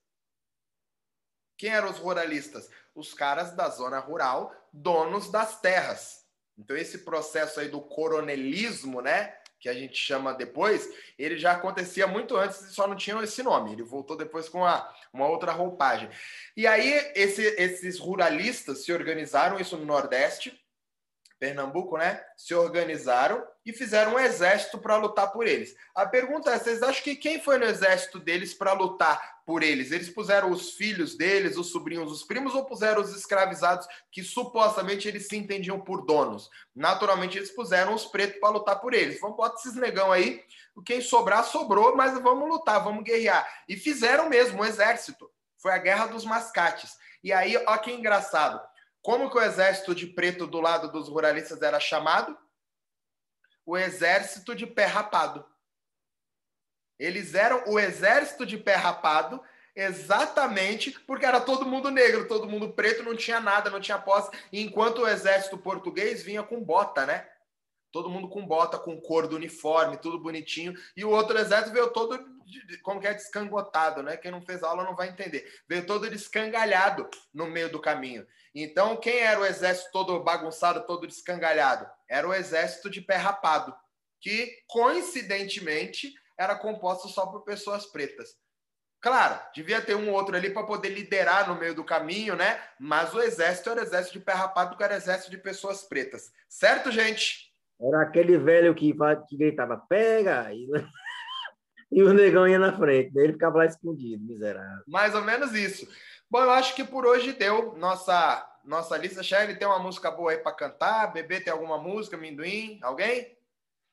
Quem 1.58 1.70
eram 1.70 1.90
os 1.90 1.98
ruralistas? 1.98 2.70
Os 2.94 3.14
caras 3.14 3.54
da 3.54 3.70
zona 3.70 4.00
rural, 4.00 4.54
donos 4.72 5.30
das 5.30 5.60
terras. 5.60 6.26
Então, 6.58 6.76
esse 6.76 7.00
processo 7.00 7.60
aí 7.60 7.68
do 7.68 7.82
coronelismo, 7.82 9.02
né? 9.02 9.36
Que 9.60 9.68
a 9.68 9.74
gente 9.74 9.98
chama 9.98 10.34
depois, 10.34 10.88
ele 11.18 11.38
já 11.38 11.54
acontecia 11.54 12.06
muito 12.06 12.38
antes 12.38 12.62
e 12.62 12.74
só 12.74 12.88
não 12.88 12.96
tinha 12.96 13.22
esse 13.24 13.42
nome. 13.42 13.72
Ele 13.72 13.84
voltou 13.84 14.16
depois 14.16 14.48
com 14.48 14.60
uma, 14.60 14.94
uma 15.12 15.28
outra 15.28 15.52
roupagem. 15.52 16.10
E 16.56 16.68
aí, 16.68 17.12
esse, 17.16 17.42
esses 17.42 17.98
ruralistas 18.00 18.84
se 18.84 18.94
organizaram, 18.94 19.60
isso 19.60 19.76
no 19.78 19.86
Nordeste, 19.86 20.65
Pernambuco, 21.46 21.96
né? 21.96 22.20
Se 22.36 22.56
organizaram 22.56 23.46
e 23.64 23.72
fizeram 23.72 24.16
um 24.16 24.20
exército 24.20 24.80
para 24.80 24.96
lutar 24.96 25.32
por 25.32 25.46
eles. 25.46 25.76
A 25.94 26.04
pergunta 26.04 26.50
é: 26.50 26.58
vocês 26.58 26.82
acham 26.82 27.04
que 27.04 27.16
quem 27.16 27.40
foi 27.40 27.60
no 27.60 27.66
exército 27.66 28.20
deles 28.20 28.52
para 28.56 28.74
lutar 28.74 29.44
por 29.46 29.62
eles? 29.62 29.92
Eles 29.92 30.10
puseram 30.10 30.50
os 30.50 30.72
filhos 30.72 31.16
deles, 31.16 31.56
os 31.56 31.68
sobrinhos, 31.68 32.12
os 32.12 32.24
primos, 32.24 32.56
ou 32.56 32.66
puseram 32.66 33.00
os 33.00 33.16
escravizados 33.16 33.86
que 34.12 34.24
supostamente 34.24 35.08
eles 35.08 35.28
se 35.28 35.38
entendiam 35.38 35.80
por 35.80 36.04
donos? 36.04 36.50
Naturalmente, 36.76 37.38
eles 37.38 37.52
puseram 37.52 37.94
os 37.94 38.08
pretos 38.08 38.40
para 38.40 38.50
lutar 38.50 38.82
por 38.82 38.96
eles. 38.96 39.22
Vamos 39.22 39.38
botar 39.38 39.56
esses 39.60 39.76
negão 39.76 40.12
aí. 40.12 40.44
Quem 40.84 41.00
sobrar, 41.00 41.44
sobrou, 41.44 41.96
mas 41.96 42.20
vamos 42.20 42.50
lutar, 42.50 42.84
vamos 42.84 43.04
guerrear. 43.04 43.48
E 43.70 43.78
fizeram 43.78 44.30
mesmo 44.30 44.64
um 44.64 44.66
exército. 44.66 45.30
Foi 45.60 45.72
a 45.72 45.78
Guerra 45.78 46.08
dos 46.08 46.26
Mascates. 46.26 46.98
E 47.24 47.32
aí, 47.32 47.56
ó 47.68 47.78
que 47.78 47.92
engraçado 47.92 48.60
como 49.06 49.30
que 49.30 49.38
o 49.38 49.42
exército 49.42 49.94
de 49.94 50.08
preto 50.08 50.48
do 50.48 50.60
lado 50.60 50.92
dos 50.92 51.08
ruralistas 51.08 51.62
era 51.62 51.80
chamado? 51.80 52.36
O 53.64 53.78
exército 53.78 54.56
de 54.56 54.66
pé 54.66 54.86
rapado. 54.86 55.46
Eles 56.98 57.36
eram 57.36 57.64
o 57.68 57.80
exército 57.80 58.48
de 58.48 58.58
pé 58.58 58.74
rapado 58.74 59.40
exatamente 59.76 60.90
porque 61.06 61.24
era 61.24 61.40
todo 61.40 61.68
mundo 61.68 61.92
negro, 61.92 62.28
todo 62.28 62.50
mundo 62.50 62.74
preto, 62.74 63.04
não 63.04 63.16
tinha 63.16 63.40
nada, 63.40 63.70
não 63.70 63.80
tinha 63.80 64.00
posse, 64.00 64.32
enquanto 64.52 65.04
o 65.04 65.08
exército 65.08 65.56
português 65.56 66.24
vinha 66.24 66.42
com 66.42 66.64
bota, 66.64 67.06
né? 67.06 67.30
Todo 67.92 68.10
mundo 68.10 68.28
com 68.28 68.44
bota, 68.44 68.80
com 68.80 69.00
cor 69.00 69.28
do 69.28 69.36
uniforme, 69.36 69.98
tudo 69.98 70.18
bonitinho, 70.18 70.74
e 70.98 71.06
o 71.06 71.12
outro 71.12 71.38
exército 71.38 71.74
veio 71.74 71.92
todo 71.92 72.18
como 72.84 73.00
que 73.00 73.08
é 73.08 73.14
descangotado, 73.14 74.04
né? 74.04 74.18
Quem 74.18 74.32
não 74.32 74.42
fez 74.42 74.64
aula 74.64 74.84
não 74.84 74.96
vai 74.96 75.10
entender. 75.10 75.46
Veio 75.68 75.86
todo 75.86 76.10
descangalhado 76.10 77.10
no 77.34 77.48
meio 77.48 77.70
do 77.72 77.82
caminho. 77.82 78.26
Então, 78.54 78.98
quem 78.98 79.20
era 79.20 79.40
o 79.40 79.46
exército 79.46 79.92
todo 79.92 80.24
bagunçado, 80.24 80.86
todo 80.86 81.08
descangalhado? 81.08 81.88
Era 82.10 82.28
o 82.28 82.34
exército 82.34 82.90
de 82.90 83.02
pé 83.02 83.16
rapado, 83.16 83.76
que 84.22 84.64
coincidentemente 84.68 86.14
era 86.38 86.56
composto 86.56 87.08
só 87.10 87.28
por 87.28 87.44
pessoas 87.44 87.86
pretas. 87.86 88.38
Claro, 89.02 89.40
devia 89.54 89.82
ter 89.82 89.96
um 89.96 90.12
outro 90.12 90.36
ali 90.36 90.50
para 90.50 90.66
poder 90.66 90.90
liderar 90.90 91.48
no 91.48 91.60
meio 91.60 91.76
do 91.76 91.84
caminho, 91.84 92.36
né? 92.36 92.60
Mas 92.80 93.14
o 93.14 93.22
exército 93.22 93.70
era 93.70 93.82
o 93.82 93.84
exército 93.84 94.18
de 94.18 94.26
pé 94.26 94.34
rapado, 94.34 94.76
que 94.76 94.84
era 94.84 94.96
exército 94.96 95.30
de 95.30 95.38
pessoas 95.38 95.84
pretas. 95.84 96.32
Certo, 96.50 96.92
gente? 96.92 97.54
Era 97.80 98.02
aquele 98.02 98.38
velho 98.38 98.74
que, 98.74 98.96
que 99.28 99.38
gritava, 99.38 99.78
pega! 99.78 100.52
E, 100.54 100.66
e 101.92 102.04
o 102.04 102.14
negão 102.14 102.48
ia 102.48 102.60
na 102.60 102.76
frente, 102.76 103.18
ele 103.18 103.34
ficava 103.34 103.60
lá 103.60 103.66
escondido, 103.66 104.24
miserável. 104.24 104.84
Mais 104.88 105.16
ou 105.16 105.22
menos 105.22 105.54
isso. 105.54 105.88
Bom, 106.30 106.42
eu 106.42 106.52
acho 106.52 106.76
que 106.76 106.84
por 106.84 107.06
hoje 107.06 107.34
deu 107.34 107.76
nossa 107.78 108.52
nossa 108.66 108.98
lista. 108.98 109.24
Shelly, 109.24 109.56
tem 109.56 109.68
uma 109.68 109.80
música 109.80 110.12
boa 110.12 110.32
aí 110.32 110.38
para 110.38 110.52
cantar? 110.52 111.14
Bebê, 111.14 111.40
tem 111.40 111.54
alguma 111.54 111.78
música? 111.78 112.18
Minduim? 112.18 112.80
Alguém? 112.82 113.38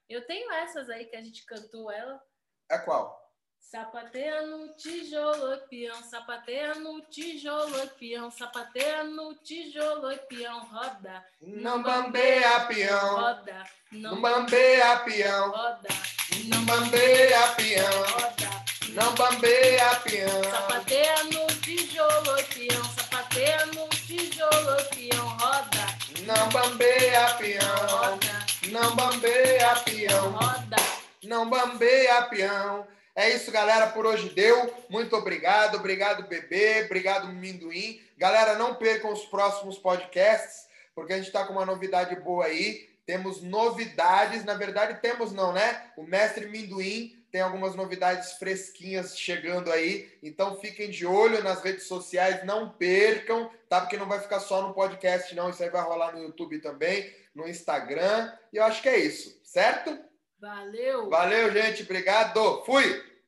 Eu 0.09 0.27
tenho 0.27 0.51
essas 0.51 0.89
aí 0.91 1.05
que 1.05 1.17
a 1.17 1.23
gente 1.23 1.45
cantou 1.45 1.91
ela. 1.91 2.21
É 2.71 2.79
qual? 2.79 3.21
Sapateia 3.61 4.43
no 4.43 4.75
tijolo, 4.75 5.57
peão, 5.69 5.95
sapateia 6.03 6.75
no 6.75 7.01
tijolo, 7.03 7.89
peão, 7.99 8.31
sapateia 8.31 9.05
no 9.05 9.35
tijolo, 9.37 10.15
peão, 10.29 10.67
roda. 10.67 11.25
Não 11.41 11.83
bambeia, 11.83 12.67
peão. 12.67 13.15
Roda. 13.15 13.65
Não 13.93 14.21
bambeia, 14.21 14.99
peão. 15.05 15.51
Roda. 15.51 15.89
Não 16.47 16.65
bambeia, 16.65 17.49
peão. 17.57 18.33
Não 18.91 19.15
bambeia, 19.15 19.95
peão. 20.05 20.45
Sapateia 20.45 21.25
no 21.25 21.47
tijolo, 21.61 22.45
peão. 22.55 22.85
Sapateia 22.85 23.67
no 23.67 23.89
tijolo, 23.89 24.77
peão. 24.95 25.29
Roda. 25.29 25.87
Não 26.27 26.49
bambeia, 26.51 27.35
peão. 27.39 27.87
Roda. 27.87 28.47
Não 28.69 28.97
bambeia, 28.97 29.77
peão. 29.85 30.31
Roda. 30.33 30.77
Não 31.23 31.49
bambeia, 31.49 32.23
peão. 32.23 32.87
É 33.15 33.31
isso, 33.31 33.51
galera. 33.51 33.89
Por 33.89 34.07
hoje 34.07 34.29
deu. 34.31 34.75
Muito 34.89 35.17
obrigado. 35.17 35.77
Obrigado, 35.77 36.29
bebê. 36.29 36.83
Obrigado, 36.85 37.29
Minduim. 37.29 38.01
Galera, 38.17 38.57
não 38.57 38.75
percam 38.75 39.13
os 39.13 39.25
próximos 39.27 39.79
podcasts, 39.79 40.67
porque 40.95 41.13
a 41.13 41.17
gente 41.17 41.27
está 41.27 41.45
com 41.45 41.55
uma 41.55 41.67
novidade 41.67 42.15
boa 42.17 42.47
aí. 42.47 42.89
Temos 43.07 43.43
novidades. 43.43 44.45
Na 44.45 44.55
verdade, 44.55 45.01
temos 45.01 45.33
não, 45.33 45.53
né? 45.53 45.91
O 45.97 46.03
mestre 46.03 46.47
Minduim 46.47 47.23
tem 47.33 47.41
algumas 47.41 47.75
novidades 47.75 48.35
fresquinhas 48.35 49.19
chegando 49.19 49.73
aí. 49.73 50.13
Então 50.23 50.61
fiquem 50.61 50.91
de 50.91 51.07
olho 51.07 51.43
nas 51.43 51.63
redes 51.63 51.85
sociais, 51.85 52.45
não 52.45 52.69
percam, 52.69 53.51
tá? 53.69 53.81
Porque 53.81 53.97
não 53.97 54.07
vai 54.07 54.21
ficar 54.21 54.39
só 54.39 54.67
no 54.67 54.75
podcast, 54.75 55.35
não. 55.35 55.49
Isso 55.49 55.63
aí 55.63 55.71
vai 55.71 55.83
rolar 55.83 56.13
no 56.13 56.23
YouTube 56.23 56.59
também, 56.61 57.11
no 57.35 57.49
Instagram. 57.49 58.31
E 58.53 58.59
eu 58.59 58.65
acho 58.65 58.83
que 58.83 58.89
é 58.89 58.99
isso, 58.99 59.41
certo? 59.43 59.99
Valeu. 60.39 61.09
Valeu, 61.09 61.53
gente. 61.53 61.83
Obrigado. 61.85 62.63
Fui. 62.65 63.12